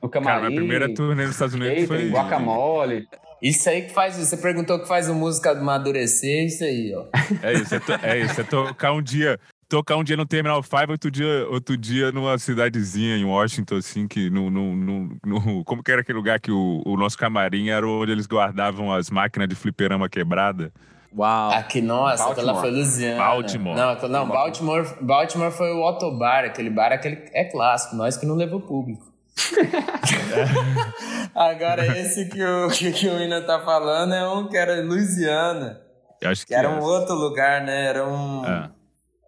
[0.08, 0.38] No camarim.
[0.38, 2.10] Cara, minha primeira turnê nos Estados Unidos skate, foi...
[2.10, 3.08] Guacamole.
[3.42, 4.16] Isso aí que faz...
[4.16, 7.06] Você perguntou que faz a música amadurecer, isso aí, ó.
[7.44, 8.42] É isso, é, to, é isso.
[8.42, 9.38] É tocar um dia...
[9.70, 14.08] Tocar um dia no Terminal 5, outro dia, outro dia numa cidadezinha em Washington, assim,
[14.08, 17.68] que no, no, no, no Como que era aquele lugar que o, o nosso camarim
[17.68, 20.72] era onde eles guardavam as máquinas de fliperama quebrada?
[21.14, 21.52] Uau.
[21.52, 22.32] Aqui, nossa, Baltimore.
[22.32, 23.18] aquela foi Luziana.
[23.18, 23.76] Baltimore.
[23.76, 28.36] Não, não Baltimore, Baltimore foi o Autobar, aquele bar, aquele é clássico, nós que não
[28.36, 29.17] levou público.
[31.36, 35.82] Agora, esse que o, que, o Ina tá falando é um que era Louisiana.
[36.22, 36.72] Eu acho que, que era é.
[36.72, 37.86] um outro lugar, né?
[37.86, 38.46] Era um.
[38.46, 38.72] É.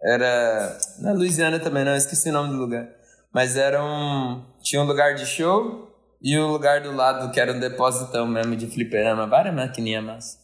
[0.02, 0.78] Era.
[0.98, 2.88] Não é Louisiana também, não, esqueci o nome do lugar.
[3.32, 4.44] Mas era um.
[4.62, 5.88] Tinha um lugar de show
[6.20, 10.04] e o um lugar do lado que era um depósito mesmo de fliperama, várias maquininhas
[10.04, 10.38] massa.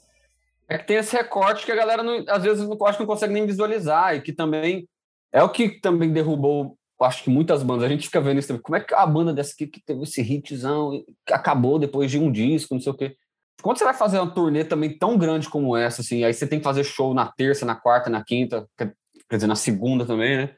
[0.69, 3.07] É que tem esse recorte que a galera não, às vezes não, acho que não
[3.07, 4.89] consegue nem visualizar e que também
[5.33, 8.63] é o que também derrubou acho que muitas bandas, a gente fica vendo isso também.
[8.63, 12.31] Como é que a banda dessa aqui que teve esse hitzão, acabou depois de um
[12.31, 13.17] disco, não sei o quê.
[13.63, 16.59] Quando você vai fazer uma turnê também tão grande como essa, assim, aí você tem
[16.59, 18.95] que fazer show na terça, na quarta, na quinta, quer
[19.31, 20.55] dizer, na segunda também, né?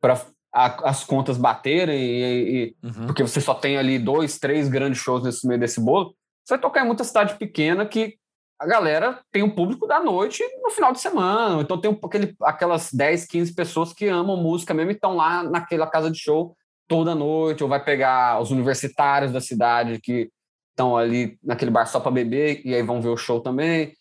[0.00, 0.20] Para
[0.52, 3.06] as contas baterem, e, e uhum.
[3.06, 6.14] porque você só tem ali dois, três grandes shows nesse meio desse bolo.
[6.44, 8.16] Você vai tocar em muita cidade pequena que
[8.58, 11.62] a galera tem um público da noite no final de semana.
[11.62, 15.86] Então tem aquele, aquelas 10, 15 pessoas que amam música mesmo e estão lá naquela
[15.86, 16.56] casa de show
[16.88, 20.30] toda noite, ou vai pegar os universitários da cidade que
[20.70, 23.92] estão ali naquele bar só para beber e aí vão ver o show também.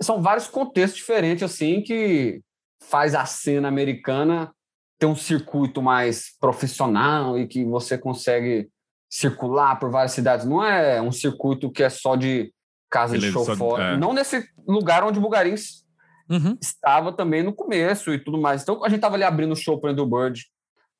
[0.00, 2.42] São vários contextos diferentes assim que
[2.82, 4.52] faz a cena americana
[4.98, 8.68] ter um circuito mais profissional e que você consegue
[9.10, 10.44] circular por várias cidades.
[10.44, 12.52] Não é um circuito que é só de
[12.92, 13.84] casa Beleza, de show só, fora.
[13.84, 13.96] É.
[13.96, 15.84] Não nesse lugar onde o Bugarins
[16.28, 16.56] uhum.
[16.60, 18.62] estava também no começo e tudo mais.
[18.62, 20.44] Então a gente estava ali abrindo o show para o Bird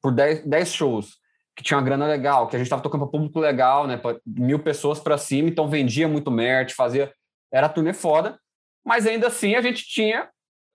[0.00, 1.18] por 10, 10 shows,
[1.54, 3.96] que tinha uma grana legal, que a gente estava tocando para público legal, né?
[3.96, 7.12] Para mil pessoas para cima, então vendia muito merch, fazia.
[7.52, 8.38] Era turnê foda,
[8.84, 10.28] mas ainda assim a gente tinha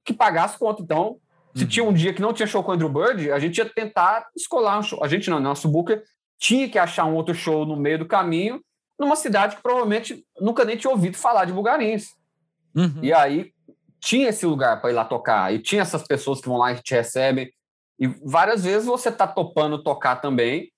[0.05, 0.83] que pagar as contas.
[0.83, 1.17] Então,
[1.55, 1.69] se uhum.
[1.69, 4.27] tinha um dia que não tinha show com o Andrew Bird, a gente ia tentar
[4.35, 5.03] escolar um show.
[5.03, 6.03] A gente não, nosso booker
[6.39, 8.61] tinha que achar um outro show no meio do caminho,
[8.99, 12.07] numa cidade que provavelmente nunca nem tinha ouvido falar de Bulgarins.
[12.75, 12.99] Uhum.
[13.01, 13.51] E aí
[13.99, 16.81] tinha esse lugar para ir lá tocar, e tinha essas pessoas que vão lá e
[16.81, 17.51] te recebem.
[17.99, 20.71] E várias vezes você está topando tocar também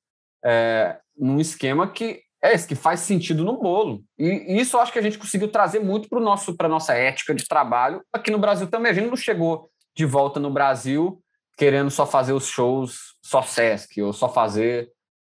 [0.44, 4.02] é, num esquema que é esse, que faz sentido no bolo.
[4.18, 7.36] E, e isso eu acho que a gente conseguiu trazer muito para a nossa ética
[7.36, 8.92] de trabalho aqui no Brasil também.
[8.92, 11.22] A gente não chegou de volta no Brasil
[11.58, 14.90] querendo só fazer os shows só Sesc, ou só fazer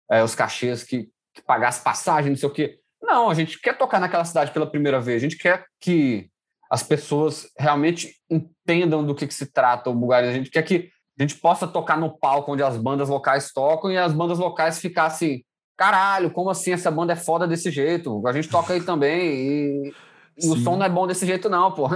[0.09, 2.79] é, os cachês que, que pagasse passagem, não sei o quê.
[3.01, 6.29] Não, a gente quer tocar naquela cidade pela primeira vez, a gente quer que
[6.71, 10.89] as pessoas realmente entendam do que, que se trata o Bulgária, a gente quer que
[11.17, 14.79] a gente possa tocar no palco onde as bandas locais tocam e as bandas locais
[14.79, 15.45] ficassem,
[15.77, 18.25] caralho, como assim essa banda é foda desse jeito?
[18.27, 19.93] A gente toca aí também e,
[20.37, 21.87] e o som não é bom desse jeito não, pô.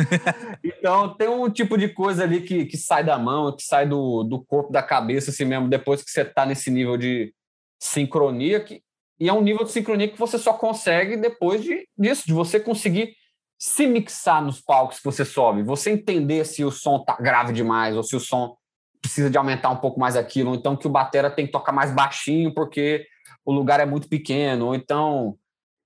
[0.64, 4.22] então tem um tipo de coisa ali que, que sai da mão, que sai do,
[4.22, 7.34] do corpo, da cabeça assim mesmo, depois que você tá nesse nível de
[7.86, 8.82] sincronia, que,
[9.20, 12.58] e é um nível de sincronia que você só consegue depois de, disso, de você
[12.58, 13.14] conseguir
[13.58, 17.96] se mixar nos palcos que você sobe, você entender se o som tá grave demais
[17.96, 18.56] ou se o som
[19.00, 21.72] precisa de aumentar um pouco mais aquilo, ou então que o batera tem que tocar
[21.72, 23.06] mais baixinho porque
[23.44, 25.36] o lugar é muito pequeno, ou então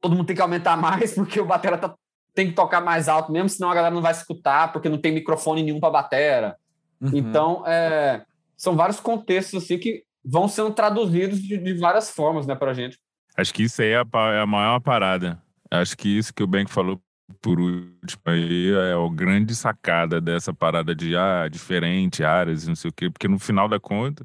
[0.01, 1.95] todo mundo tem que aumentar mais porque o batera tá,
[2.35, 5.13] tem que tocar mais alto mesmo, senão a galera não vai escutar porque não tem
[5.13, 6.57] microfone nenhum para batera.
[7.01, 7.11] Uhum.
[7.13, 8.25] Então, é,
[8.57, 12.99] são vários contextos assim que vão sendo traduzidos de, de várias formas, né, pra gente.
[13.37, 15.41] Acho que isso aí é a, é a maior parada.
[15.71, 17.01] Acho que isso que o Bank falou
[17.41, 22.89] por último aí é a grande sacada dessa parada de ah, diferente, áreas, não sei
[22.89, 24.25] o quê, porque no final da conta,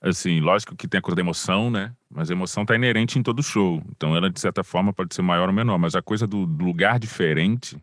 [0.00, 1.94] assim, lógico que tem a coisa da emoção, né?
[2.10, 3.82] Mas a emoção tá inerente em todo show.
[3.90, 6.98] Então ela, de certa forma, pode ser maior ou menor, mas a coisa do, lugar
[6.98, 7.76] diferente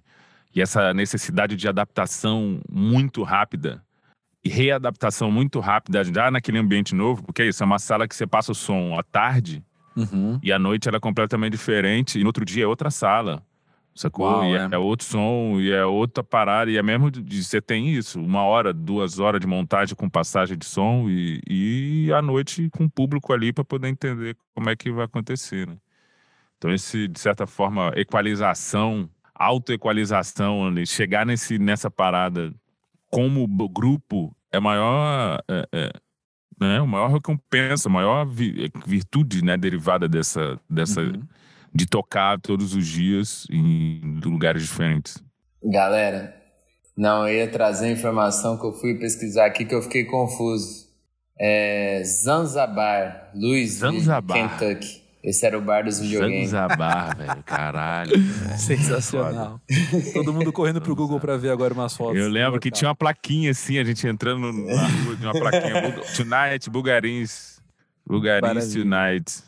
[0.54, 3.84] e essa necessidade de adaptação muito rápida
[4.50, 8.26] readaptação muito rápida já naquele ambiente novo, porque é isso, é uma sala que você
[8.26, 9.64] passa o som à tarde
[9.96, 10.40] uhum.
[10.42, 13.44] e à noite ela é completamente diferente e no outro dia é outra sala.
[13.94, 14.26] Sacou?
[14.26, 14.70] Uau, e é.
[14.72, 14.78] é.
[14.78, 18.74] outro som, e é outra parada, e é mesmo de, você tem isso, uma hora,
[18.74, 23.34] duas horas de montagem com passagem de som e, e à noite com o público
[23.34, 25.76] ali para poder entender como é que vai acontecer, né?
[26.58, 32.54] Então, esse, de certa forma, equalização, autoequalização, chegar nesse, nessa parada
[33.12, 35.44] como grupo é maior.
[35.50, 35.92] É, é,
[36.60, 38.26] né, a maior recompensa, a maior
[38.86, 41.22] virtude né, derivada dessa, dessa uhum
[41.74, 45.24] de tocar todos os dias em lugares diferentes.
[45.64, 46.36] Galera,
[46.98, 50.92] não, eu ia trazer informação que eu fui pesquisar aqui que eu fiquei confuso.
[51.40, 55.01] É Zanzabar, Louisville, Kentucky.
[55.24, 56.50] Esse era o bar dos videogames.
[56.50, 58.12] Zanzabar, velho, caralho.
[58.58, 59.62] Sensacional.
[60.14, 62.20] Todo mundo correndo pro Google pra ver agora umas fotos.
[62.20, 65.92] Eu lembro que tinha uma plaquinha assim, a gente entrando na rua, tinha uma plaquinha.
[66.18, 67.62] Tonight, Bulgarins.
[68.06, 69.44] Bulgarins Tonight.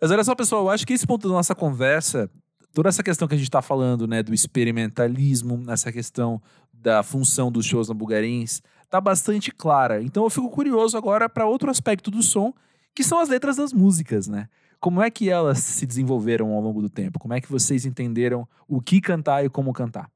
[0.00, 2.30] Mas olha só, pessoal, eu acho que esse ponto da nossa conversa,
[2.74, 6.42] toda essa questão que a gente está falando, né, do experimentalismo, essa questão
[6.74, 8.60] da função dos shows na Bulgarins,
[8.90, 10.02] tá bastante clara.
[10.02, 12.52] Então eu fico curioso agora para outro aspecto do som,
[12.94, 14.48] que são as letras das músicas, né?
[14.80, 17.18] Como é que elas se desenvolveram ao longo do tempo?
[17.18, 20.10] Como é que vocês entenderam o que cantar e como cantar?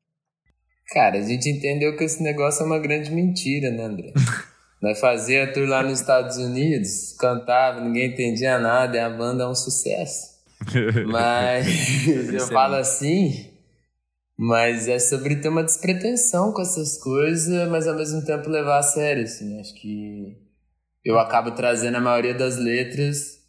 [0.88, 4.12] Cara, a gente entendeu que esse negócio é uma grande mentira, né, André?
[4.80, 9.46] Nós fazia tour lá nos Estados Unidos, cantava, ninguém entendia nada, e a banda é
[9.46, 10.34] um sucesso.
[11.10, 13.50] Mas eu falo assim,
[14.36, 18.82] mas é sobre ter uma despretensão com essas coisas, mas ao mesmo tempo levar a
[18.82, 19.60] sério, assim.
[19.60, 20.38] Acho que
[21.04, 23.43] eu acabo trazendo a maioria das letras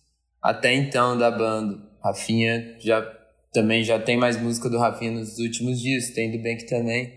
[0.45, 1.83] até então da banda.
[2.03, 3.01] Rafinha já
[3.51, 7.11] também já tem mais música do Rafinha nos últimos dias, tem do Bank também.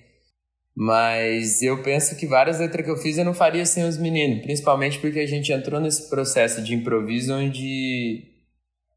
[0.75, 4.43] Mas eu penso que várias letras que eu fiz eu não faria sem os meninos,
[4.43, 8.23] principalmente porque a gente entrou nesse processo de improviso onde,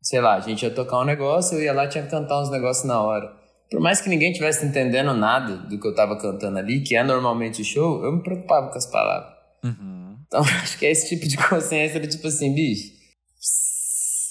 [0.02, 2.52] sei lá, a gente ia tocar um negócio, eu ia lá tinha que cantar uns
[2.52, 3.36] negócios na hora.
[3.70, 7.04] Por mais que ninguém tivesse entendendo nada do que eu tava cantando ali, que é
[7.04, 9.34] normalmente o show, eu me preocupava com as palavras.
[9.64, 10.18] Uhum.
[10.28, 13.01] Então acho que é esse tipo de consciência de tipo assim, bicho,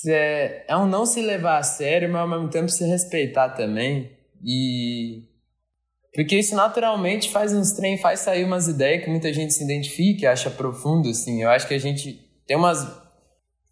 [0.07, 4.11] é, é um não se levar a sério, mas ao mesmo tempo se respeitar também.
[4.45, 5.25] E
[6.15, 10.33] porque isso naturalmente faz uns trem, faz sair umas ideias que muita gente se identifica,
[10.33, 11.43] acha profundo, assim.
[11.43, 12.87] Eu acho que a gente tem umas.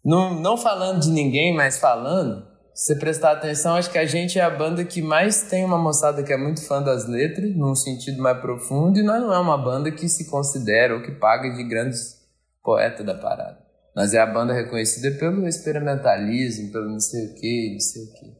[0.03, 4.41] Não, não falando de ninguém, mas falando, você prestar atenção, acho que a gente é
[4.41, 8.21] a banda que mais tem uma moçada que é muito fã das letras, num sentido
[8.21, 11.63] mais profundo, e nós não é uma banda que se considera ou que paga de
[11.65, 12.25] grandes
[12.63, 13.58] poetas da parada.
[13.95, 18.13] Mas é a banda reconhecida pelo experimentalismo, pelo não sei o que, não sei o
[18.13, 18.37] que.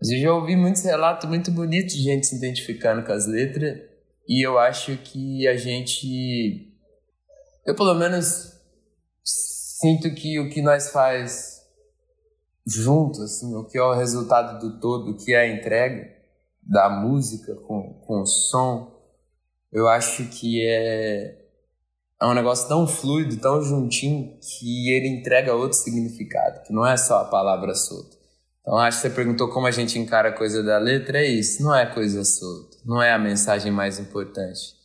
[0.00, 3.80] Mas eu já ouvi muitos relatos muito bonitos de gente se identificando com as letras,
[4.28, 6.72] e eu acho que a gente.
[7.64, 8.52] Eu, pelo menos,
[9.22, 11.62] sinto que o que nós faz
[12.66, 16.12] junto, assim, o que é o resultado do todo, o que é a entrega
[16.62, 18.92] da música com, com o som,
[19.72, 21.45] eu acho que é,
[22.20, 26.96] é um negócio tão fluido, tão juntinho, que ele entrega outro significado, que não é
[26.96, 28.16] só a palavra solta.
[28.60, 31.62] Então, acho que você perguntou como a gente encara a coisa da letra, é isso,
[31.62, 34.76] não é coisa solta, não é a mensagem mais importante.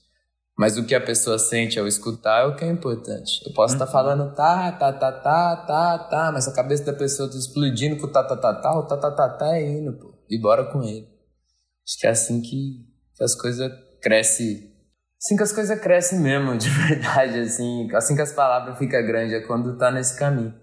[0.58, 3.41] Mas o que a pessoa sente ao escutar é o que é importante.
[3.44, 6.94] Eu posso estar tá falando tá, tá, tá, tá, tá, tá, mas a cabeça da
[6.94, 9.67] pessoa tá explodindo com o tá, tá, tá, tá, o tá, tá, tá, tá é
[9.67, 10.13] indo, pô.
[10.30, 11.08] E bora com ele.
[11.84, 14.71] Acho que é assim que, que as coisas crescem.
[15.24, 17.88] Assim que as coisas crescem mesmo, de verdade, assim.
[17.94, 20.54] Assim que as palavras ficam grandes, é quando tá nesse caminho.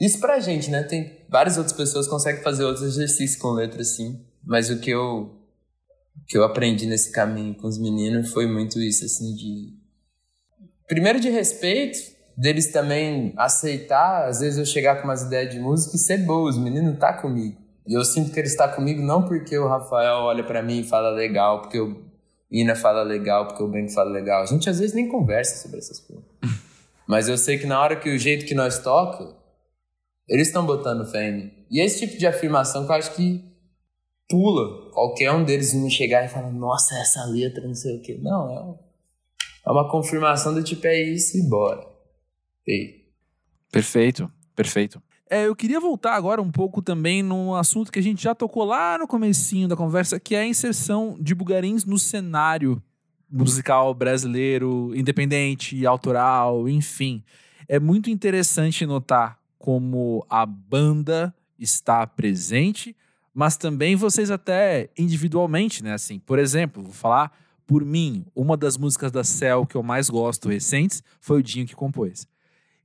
[0.00, 0.82] Isso pra gente, né?
[0.84, 4.24] Tem várias outras pessoas que conseguem fazer outros exercícios com letra, assim.
[4.44, 5.34] Mas o que eu
[6.26, 9.76] que eu aprendi nesse caminho com os meninos foi muito isso, assim, de.
[10.86, 11.98] Primeiro de respeito,
[12.36, 16.48] deles também aceitar, às vezes eu chegar com umas ideias de música e ser boa,
[16.48, 17.58] os meninos tá comigo.
[17.86, 20.84] E eu sinto que ele está comigo não porque o Rafael olha para mim e
[20.84, 22.07] fala legal, porque o
[22.50, 24.42] Ina fala legal, porque o Ben fala legal.
[24.42, 26.24] A gente às vezes nem conversa sobre essas coisas.
[27.06, 29.34] Mas eu sei que na hora que o jeito que nós toca,
[30.28, 31.52] eles estão botando fé em mim.
[31.70, 33.44] E esse tipo de afirmação que eu acho que
[34.28, 38.18] pula qualquer um deles me chegar e falar, nossa, essa letra, não sei o quê.
[38.20, 41.86] Não, é, é uma confirmação do tipo, é isso e bora.
[42.66, 43.08] Ei.
[43.70, 45.02] Perfeito, perfeito.
[45.30, 48.64] É, eu queria voltar agora um pouco também num assunto que a gente já tocou
[48.64, 52.82] lá no comecinho da conversa, que é a inserção de bugarins no cenário
[53.30, 57.22] musical brasileiro, independente, autoral, enfim.
[57.68, 62.96] É muito interessante notar como a banda está presente,
[63.34, 65.92] mas também vocês até individualmente, né?
[65.92, 67.32] Assim, por exemplo, vou falar
[67.66, 71.66] por mim, uma das músicas da Cell que eu mais gosto recentes foi o Dinho
[71.66, 72.26] que compôs.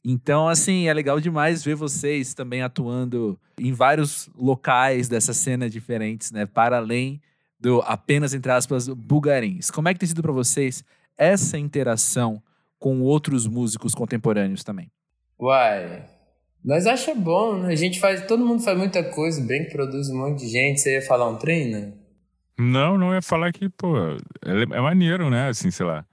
[0.06, 6.32] Então, assim, é legal demais ver vocês também atuando em vários locais dessa cena diferentes,
[6.32, 6.46] né?
[6.46, 7.22] Para além
[7.58, 9.72] do apenas, entre aspas, bugarins.
[9.72, 10.84] Como é que tem sido para vocês
[11.18, 12.44] essa interação
[12.78, 14.92] com outros músicos contemporâneos também?
[15.40, 16.04] Uai,
[16.64, 17.72] nós acha bom, né?
[17.72, 20.82] A gente faz, todo mundo faz muita coisa, bem que produz um monte de gente.
[20.82, 21.94] Você ia falar um trem, né?
[22.60, 25.48] Não, não ia falar que, pô, é, é maneiro, né?
[25.48, 26.06] Assim, sei lá.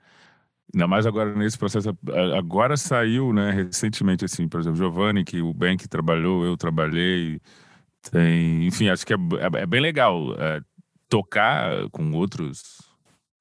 [0.72, 1.90] Ainda mais agora nesse processo.
[2.37, 7.40] Agora saiu, né, recentemente, assim, por exemplo, Giovanni, que o Ben que trabalhou, eu trabalhei.
[8.11, 10.62] Tem, enfim, acho que é, é, é bem legal é,
[11.09, 12.88] tocar com outros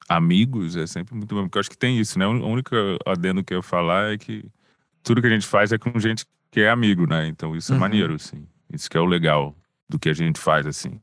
[0.10, 2.26] amigos, é sempre muito bom, porque eu acho que tem isso, né?
[2.26, 4.44] O único adendo que eu ia falar é que
[5.04, 7.28] tudo que a gente faz é com gente que é amigo, né?
[7.28, 7.80] Então isso é uhum.
[7.80, 8.48] maneiro, assim.
[8.74, 9.56] Isso que é o legal
[9.88, 11.00] do que a gente faz, assim.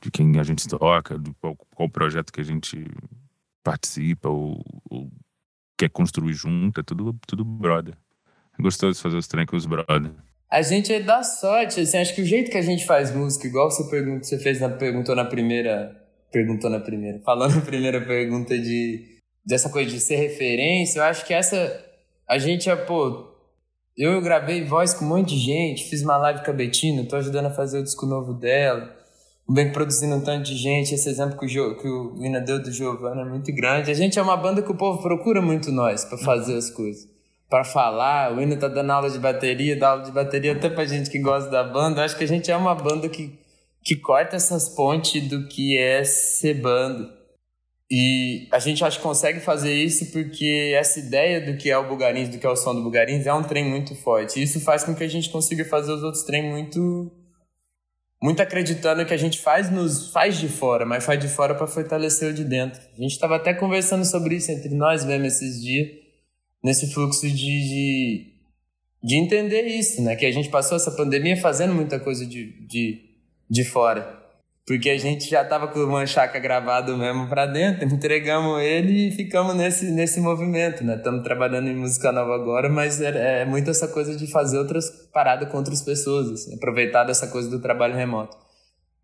[0.00, 2.84] De quem a gente toca, do qual, qual projeto que a gente
[3.62, 5.10] participa ou, ou,
[5.84, 7.94] quer construir junto, é tudo, tudo brother.
[8.58, 10.12] É gostoso fazer os treinos com os brother.
[10.50, 13.46] A gente é dá sorte, assim, acho que o jeito que a gente faz música,
[13.46, 18.00] igual você pergunta, você fez na, perguntou na primeira, perguntou na primeira, falou na primeira
[18.00, 19.12] pergunta de
[19.44, 21.84] dessa coisa de ser referência, eu acho que essa
[22.26, 23.30] a gente é, pô,
[23.94, 27.16] eu gravei voz com um monte de gente, fiz uma live com a Betina, tô
[27.16, 29.03] ajudando a fazer o disco novo dela.
[29.46, 32.40] O Bem produzindo um tanto de gente, esse exemplo que o, jo, que o Ina
[32.40, 33.90] deu do Giovanna é muito grande.
[33.90, 37.06] A gente é uma banda que o povo procura muito nós para fazer as coisas.
[37.50, 40.84] para falar, o Ina tá dando aula de bateria, dá aula de bateria até pra
[40.84, 42.00] gente que gosta da banda.
[42.00, 43.38] Eu acho que a gente é uma banda que,
[43.84, 47.24] que corta essas pontes do que é ser banda
[47.90, 51.86] e a gente acho que consegue fazer isso porque essa ideia do que é o
[51.86, 54.40] Bugarins, do que é o som do Bugarins, é um trem muito forte.
[54.40, 57.12] E isso faz com que a gente consiga fazer os outros trem muito
[58.24, 61.66] muito acreditando que a gente faz nos faz de fora, mas faz de fora para
[61.66, 62.80] fortalecer o de dentro.
[62.96, 65.90] A gente estava até conversando sobre isso entre nós mesmo esses dias,
[66.62, 68.32] nesse fluxo de, de,
[69.02, 70.16] de entender isso, né?
[70.16, 72.98] Que a gente passou essa pandemia fazendo muita coisa de, de,
[73.50, 74.23] de fora.
[74.66, 79.12] Porque a gente já tava com o Manchaca gravado mesmo pra dentro, entregamos ele e
[79.12, 80.96] ficamos nesse, nesse movimento, né?
[80.96, 84.88] Estamos trabalhando em música nova agora, mas é, é, muito essa coisa de fazer outras
[85.12, 88.36] paradas com outras pessoas, assim, aproveitar dessa coisa do trabalho remoto.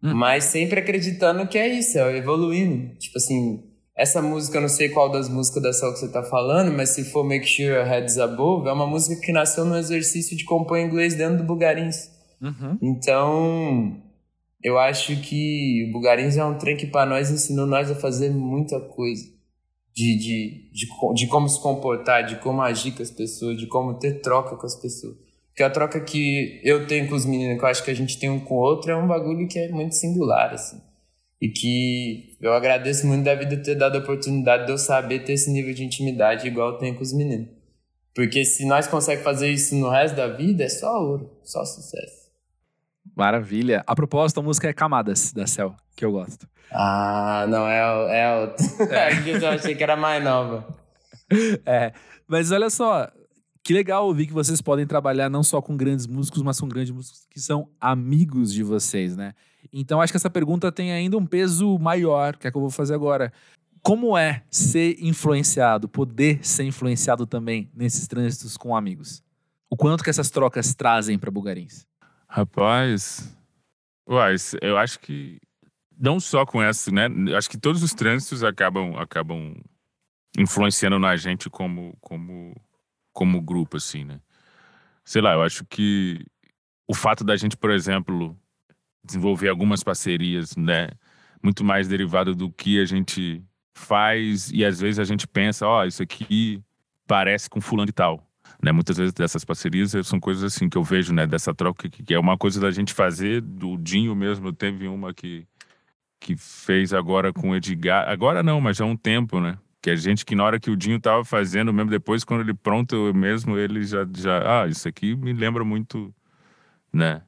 [0.02, 0.14] Hum.
[0.14, 2.96] Mas sempre acreditando que é isso, é evoluindo.
[2.96, 3.62] Tipo assim,
[3.94, 6.88] essa música, eu não sei qual das músicas da Sol que você tá falando, mas
[6.88, 10.44] se for Make Sure Your Head's Above, é uma música que nasceu no exercício de
[10.44, 12.10] compor inglês dentro do Bugarins.
[12.40, 12.78] Uhum.
[12.80, 14.02] Então
[14.62, 18.30] eu acho que o Bugarins é um trem que para nós ensinou nós a fazer
[18.30, 19.24] muita coisa.
[19.92, 23.98] De, de, de, de como se comportar, de como agir com as pessoas, de como
[23.98, 25.16] ter troca com as pessoas.
[25.48, 28.18] Porque a troca que eu tenho com os meninos, que eu acho que a gente
[28.18, 30.80] tem um com o outro, é um bagulho que é muito singular, assim.
[31.40, 35.32] E que eu agradeço muito da vida ter dado a oportunidade de eu saber ter
[35.32, 37.48] esse nível de intimidade igual eu tenho com os meninos.
[38.14, 42.19] Porque se nós conseguimos fazer isso no resto da vida, é só ouro, só sucesso.
[43.20, 43.84] Maravilha.
[43.86, 46.48] A propósito, a música é Camadas, da Cell, que eu gosto.
[46.72, 47.78] Ah, não, é,
[48.18, 48.66] é outra.
[48.96, 49.12] É.
[49.44, 50.66] eu achei que era mais nova.
[51.66, 51.92] É,
[52.26, 53.12] mas olha só,
[53.62, 56.92] que legal ouvir que vocês podem trabalhar não só com grandes músicos, mas com grandes
[56.92, 59.34] músicos que são amigos de vocês, né?
[59.70, 62.70] Então acho que essa pergunta tem ainda um peso maior, que é que eu vou
[62.70, 63.30] fazer agora.
[63.82, 69.22] Como é ser influenciado, poder ser influenciado também nesses trânsitos com amigos?
[69.68, 71.89] O quanto que essas trocas trazem para Bugarins?
[72.32, 73.36] Rapaz,
[74.08, 75.40] uai, eu acho que
[75.98, 77.08] não só com essa, né?
[77.36, 79.56] Acho que todos os trânsitos acabam acabam
[80.38, 82.54] influenciando na gente como como
[83.12, 84.20] como grupo assim, né?
[85.04, 86.24] Sei lá, eu acho que
[86.86, 88.38] o fato da gente, por exemplo,
[89.04, 90.88] desenvolver algumas parcerias, né,
[91.42, 93.42] muito mais derivado do que a gente
[93.74, 96.62] faz e às vezes a gente pensa, ó, oh, isso aqui
[97.08, 98.29] parece com fulano e tal.
[98.62, 102.02] Né, muitas vezes dessas parcerias são coisas assim que eu vejo, né, dessa troca que,
[102.02, 105.46] que é uma coisa da gente fazer, do Dinho mesmo teve uma que
[106.20, 109.58] que fez agora com o Edgar, agora não, mas já há um tempo, né?
[109.80, 112.52] Que a gente que na hora que o Dinho tava fazendo, mesmo depois quando ele
[112.52, 116.14] pronto mesmo, ele já já, ah, isso aqui me lembra muito,
[116.92, 117.22] né?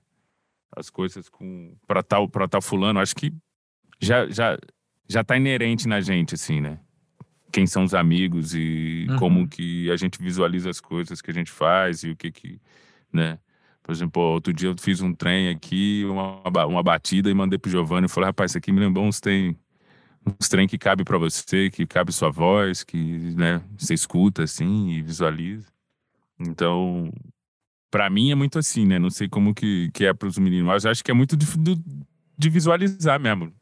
[0.77, 3.33] As coisas com para tal para tal fulano, acho que
[3.99, 4.59] já já
[5.09, 6.79] já tá inerente na gente, assim, né?
[7.53, 9.17] Quem são os amigos e uhum.
[9.17, 12.61] como que a gente visualiza as coisas que a gente faz e o que que,
[13.13, 13.39] né?
[13.83, 17.71] Por exemplo, outro dia eu fiz um trem aqui, uma, uma batida e mandei pro
[17.71, 19.57] Giovanni e falei, rapaz, isso aqui me lembrou uns trem,
[20.25, 24.91] uns trem que cabe para você, que cabe sua voz, que, né, você escuta assim
[24.91, 25.67] e visualiza.
[26.39, 27.13] Então,
[27.91, 28.99] para mim é muito assim, né?
[28.99, 31.47] Não sei como que, que é para os meninos, mas acho que é muito de,
[32.39, 33.53] de visualizar mesmo.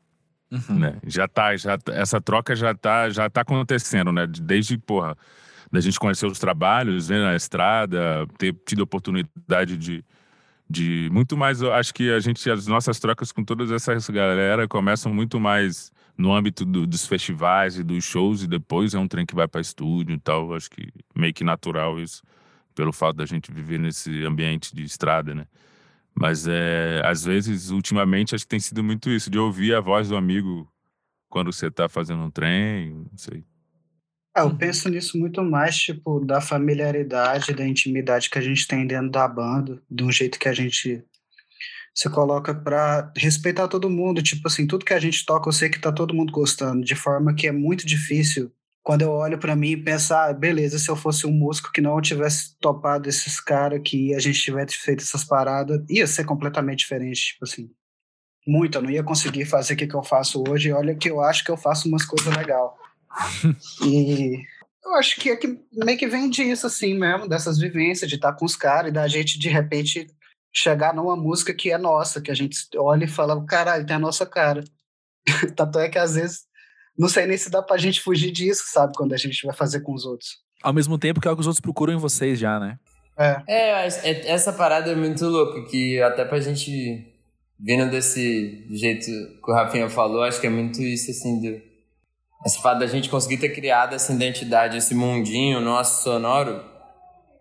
[0.51, 0.78] Uhum.
[0.78, 0.96] Né?
[1.07, 4.26] Já tá, já, essa troca já tá, já tá acontecendo, né?
[4.26, 5.16] Desde, porra,
[5.70, 10.05] da gente conhecer os trabalhos, né, na estrada, ter tido a oportunidade de,
[10.68, 14.66] de muito mais, eu acho que a gente, as nossas trocas com todas essas galera
[14.66, 19.07] começam muito mais no âmbito do, dos festivais e dos shows e depois é um
[19.07, 22.22] trem que vai para estúdio e tal, acho que meio que natural isso,
[22.74, 25.46] pelo fato da gente viver nesse ambiente de estrada, né?
[26.14, 30.08] Mas é, às vezes, ultimamente, acho que tem sido muito isso, de ouvir a voz
[30.08, 30.70] do amigo
[31.28, 33.44] quando você está fazendo um trem, não sei.
[34.34, 38.86] Ah, eu penso nisso muito mais, tipo, da familiaridade, da intimidade que a gente tem
[38.86, 41.04] dentro da banda, de um jeito que a gente
[41.94, 44.22] se coloca para respeitar todo mundo.
[44.22, 46.94] Tipo assim, tudo que a gente toca, eu sei que tá todo mundo gostando, de
[46.94, 48.52] forma que é muito difícil
[48.82, 51.80] quando eu olho para mim e pensar, ah, beleza, se eu fosse um músico que
[51.80, 56.80] não tivesse topado esses caras, que a gente tivesse feito essas paradas, ia ser completamente
[56.80, 57.70] diferente, tipo assim.
[58.46, 60.72] Muito, eu não ia conseguir fazer o que, que eu faço hoje.
[60.72, 62.70] Olha que eu acho que eu faço umas coisas legais.
[63.84, 64.42] e
[64.82, 68.32] eu acho que é que meio que vem disso, assim mesmo, dessas vivências, de estar
[68.32, 70.06] com os caras e da gente, de repente,
[70.52, 74.00] chegar numa música que é nossa, que a gente olha e fala, caralho, tem a
[74.00, 74.64] nossa cara.
[75.54, 76.49] Tanto é que às vezes
[77.01, 78.92] não sei nem se dá pra gente fugir disso, sabe?
[78.94, 80.38] Quando a gente vai fazer com os outros.
[80.62, 82.78] Ao mesmo tempo que é o que os outros procuram em vocês já, né?
[83.18, 83.42] É.
[83.48, 87.07] É, é essa parada é muito louca, que até pra gente
[87.59, 91.62] vindo desse jeito que o Rafinha falou, acho que é muito isso, assim, do,
[92.44, 96.62] esse fato da gente conseguir ter criado essa identidade, esse mundinho nosso sonoro,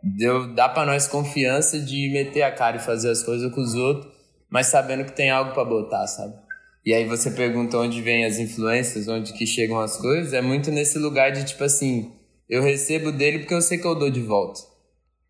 [0.01, 3.75] deu, dá pra nós confiança de meter a cara e fazer as coisas com os
[3.75, 4.13] outros,
[4.49, 6.33] mas sabendo que tem algo para botar, sabe?
[6.89, 10.71] E aí você pergunta onde vem as influências, onde que chegam as coisas, é muito
[10.71, 12.11] nesse lugar de tipo assim,
[12.49, 14.59] eu recebo dele porque eu sei que eu dou de volta.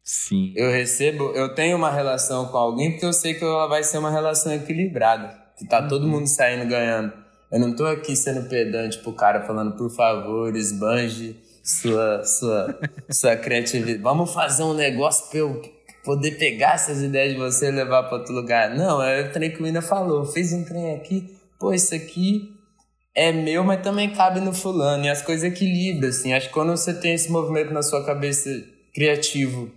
[0.01, 0.53] Sim.
[0.55, 3.97] Eu recebo, eu tenho uma relação com alguém porque eu sei que ela vai ser
[3.97, 5.89] uma relação equilibrada, que tá uhum.
[5.89, 7.11] todo mundo saindo ganhando.
[7.51, 12.79] Eu não tô aqui sendo pedante pro cara falando, por favor, esbanje sua, sua,
[13.11, 13.97] sua criatividade.
[13.97, 15.61] Vamos fazer um negócio pra eu
[16.05, 18.73] poder pegar essas ideias de você e levar para outro lugar.
[18.77, 20.23] Não, é o trem que o Mina falou.
[20.23, 22.55] Fez um trem aqui, pô, isso aqui
[23.13, 25.05] é meu, mas também cabe no fulano.
[25.05, 26.33] E as coisas equilibram, assim.
[26.33, 28.49] Acho que quando você tem esse movimento na sua cabeça
[28.93, 29.69] criativo,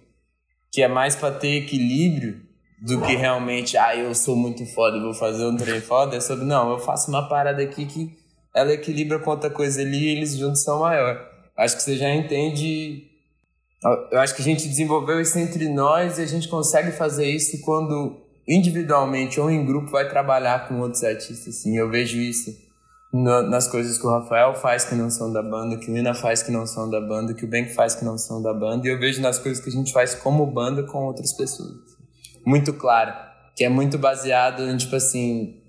[0.71, 2.41] que é mais para ter equilíbrio
[2.81, 6.45] do que realmente, ah, eu sou muito foda, vou fazer um trem foda, é sobre,
[6.45, 8.17] não, eu faço uma parada aqui que
[8.55, 11.21] ela equilibra com outra coisa ali e eles juntos são maior.
[11.57, 13.09] Acho que você já entende.
[14.11, 17.61] Eu acho que a gente desenvolveu isso entre nós e a gente consegue fazer isso
[17.63, 21.77] quando individualmente ou em grupo, vai trabalhar com outros artistas, assim.
[21.77, 22.55] Eu vejo isso
[23.13, 26.43] nas coisas que o Rafael faz que não são da banda, que o Lina faz
[26.43, 28.91] que não são da banda, que o Ben faz que não são da banda, e
[28.91, 31.77] eu vejo nas coisas que a gente faz como banda com outras pessoas.
[32.45, 33.13] Muito claro,
[33.55, 35.61] que é muito baseado em, tipo assim,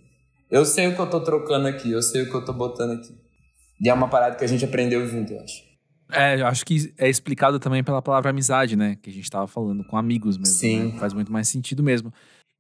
[0.50, 2.92] eu sei o que eu tô trocando aqui, eu sei o que eu tô botando
[2.92, 3.14] aqui.
[3.82, 5.74] E é uma parada que a gente aprendeu junto, eu acho.
[6.12, 8.98] É, eu acho que é explicado também pela palavra amizade, né?
[9.02, 10.56] Que a gente tava falando com amigos mesmo.
[10.56, 10.92] Sim.
[10.92, 11.00] Né?
[11.00, 12.14] Faz muito mais sentido mesmo.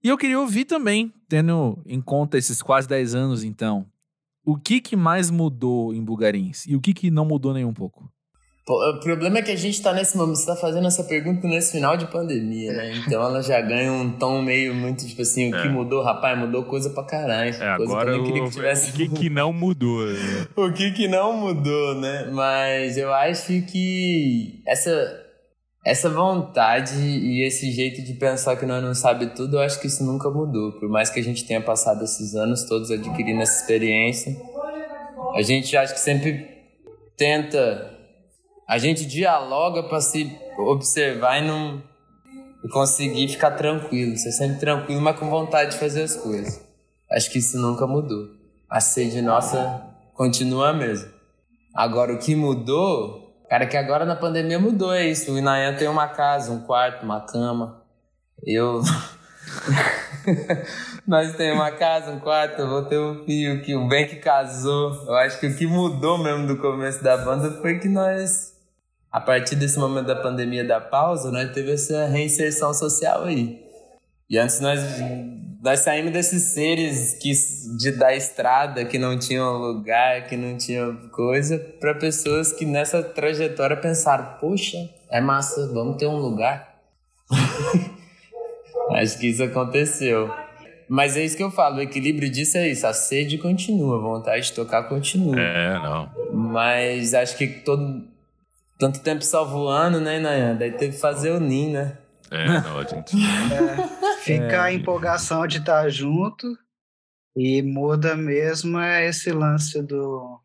[0.03, 3.85] E eu queria ouvir também, tendo em conta esses quase 10 anos, então,
[4.45, 6.65] o que que mais mudou em Bugarins?
[6.67, 8.11] E o que que não mudou nem um pouco?
[8.65, 11.73] O problema é que a gente tá nesse momento, você tá fazendo essa pergunta nesse
[11.73, 12.93] final de pandemia, né?
[12.95, 15.69] Então ela já ganha um tom meio muito, tipo assim, o que é.
[15.69, 17.53] mudou, rapaz, mudou coisa pra caralho.
[17.53, 18.33] É, agora que o...
[18.45, 18.91] que tivesse...
[18.91, 20.05] o que que não mudou?
[20.05, 20.47] Né?
[20.55, 22.29] o que que não mudou, né?
[22.31, 25.22] Mas eu acho que essa,
[25.85, 29.87] essa vontade e esse jeito de pensar que nós não sabe tudo, eu acho que
[29.87, 30.71] isso nunca mudou.
[30.73, 34.35] Por mais que a gente tenha passado esses anos todos adquirindo essa experiência,
[35.35, 36.47] a gente acho que sempre
[37.17, 37.93] tenta
[38.67, 41.83] a gente dialoga para se observar e não
[42.71, 44.17] conseguir ficar tranquilo.
[44.17, 46.61] Ser sempre tranquilo, mas com vontade de fazer as coisas.
[47.11, 48.29] Acho que isso nunca mudou.
[48.69, 51.11] A sede nossa continua a mesma.
[51.75, 53.22] Agora, o que mudou,
[53.53, 55.31] cara, que agora na pandemia mudou é isso.
[55.31, 57.83] O Inayan tem uma casa, um quarto, uma cama.
[58.43, 58.81] Eu.
[61.05, 64.15] Nós temos uma casa, um quarto, eu vou ter um filho, que o bem que
[64.15, 65.05] casou.
[65.05, 68.53] Eu acho que o que mudou mesmo do começo da banda foi que nós
[69.11, 73.63] a partir desse momento da pandemia da pausa, nós teve essa reinserção social aí.
[74.27, 74.79] E antes nós,
[75.63, 77.31] nós saímos desses seres que,
[77.77, 83.01] de, da estrada, que não tinham lugar, que não tinham coisa, para pessoas que nessa
[83.01, 84.77] trajetória pensaram: poxa,
[85.09, 86.81] é massa, vamos ter um lugar.
[88.91, 90.29] Acho que isso aconteceu.
[90.89, 94.01] Mas é isso que eu falo, o equilíbrio disso é isso, a sede continua, a
[94.01, 95.39] vontade de tocar continua.
[95.39, 96.11] É, não.
[96.33, 98.03] Mas acho que todo,
[98.77, 100.55] tanto tempo só voando, né, Nayan?
[100.57, 101.97] Daí teve que fazer o NIM, né?
[102.33, 103.15] É, não, a gente.
[103.53, 104.59] É, fica é.
[104.59, 106.57] a empolgação de estar junto
[107.35, 110.39] e muda mesmo é esse lance do.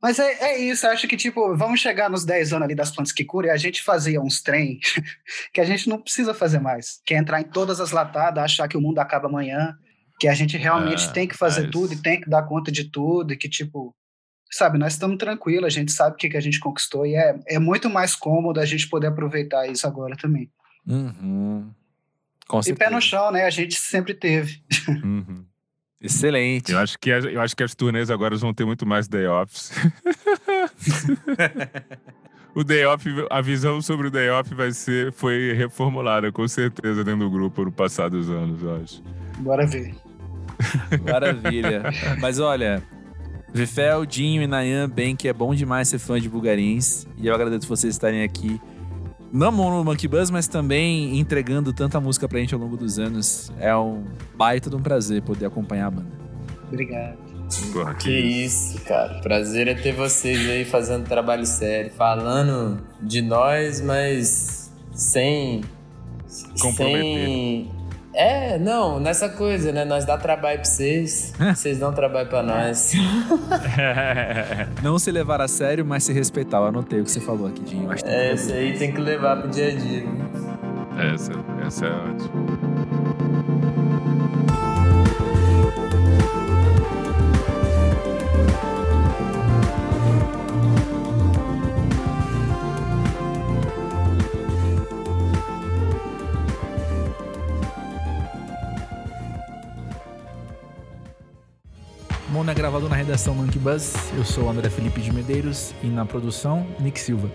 [0.00, 3.12] Mas é, é isso, acho que, tipo, vamos chegar nos 10 anos ali das plantas
[3.12, 4.78] que curam e a gente fazia uns trem
[5.52, 7.00] que a gente não precisa fazer mais.
[7.04, 9.74] Que é entrar em todas as latadas, achar que o mundo acaba amanhã,
[10.20, 12.90] que a gente realmente é, tem que fazer tudo e tem que dar conta de
[12.90, 13.94] tudo, e que, tipo,
[14.52, 17.34] sabe, nós estamos tranquilos, a gente sabe o que, que a gente conquistou e é,
[17.48, 20.50] é muito mais cômodo a gente poder aproveitar isso agora também.
[20.86, 21.70] Uhum.
[22.46, 23.44] Com e pé no chão, né?
[23.44, 24.62] A gente sempre teve.
[24.88, 25.44] Uhum.
[26.00, 26.70] Excelente.
[26.70, 29.72] Eu acho, que, eu acho que as turnês agora vão ter muito mais day offs.
[32.54, 37.02] o day off, a visão sobre o day off vai ser, foi reformulada, com certeza,
[37.02, 39.02] dentro do grupo no passar dos anos, eu acho.
[39.38, 39.94] Bora ver.
[41.10, 41.84] Maravilha.
[42.20, 42.82] Mas olha,
[43.52, 47.06] Vifel, Dinho e Nayan, bem que é bom demais ser fã de Bugarins.
[47.16, 48.60] E eu agradeço vocês estarem aqui.
[49.34, 53.50] Não no Monkey Buzz, mas também entregando tanta música pra gente ao longo dos anos.
[53.58, 54.04] É um
[54.36, 56.12] baita de um prazer poder acompanhar a banda.
[56.68, 57.18] Obrigado.
[57.72, 59.20] Porra, que, que isso, cara.
[59.22, 65.62] Prazer é ter vocês aí fazendo trabalho sério, falando de nós, mas sem.
[66.60, 67.26] Comprometer.
[67.26, 67.70] Sem
[68.14, 69.84] é, não, nessa coisa, né?
[69.84, 72.92] Nós dá trabalho pra vocês, vocês dão trabalho pra nós.
[74.82, 76.58] não se levar a sério, mas se respeitar.
[76.58, 77.88] Eu anotei o que você falou aqui, Dinho.
[78.04, 80.04] É, esse aí tem que levar pro dia a dia.
[81.12, 81.32] Essa,
[81.66, 82.73] essa é ótima.
[102.54, 103.94] Gravado na redação Monkey Buzz.
[104.16, 107.28] Eu sou o André Felipe de Medeiros e na produção, Nick Silva.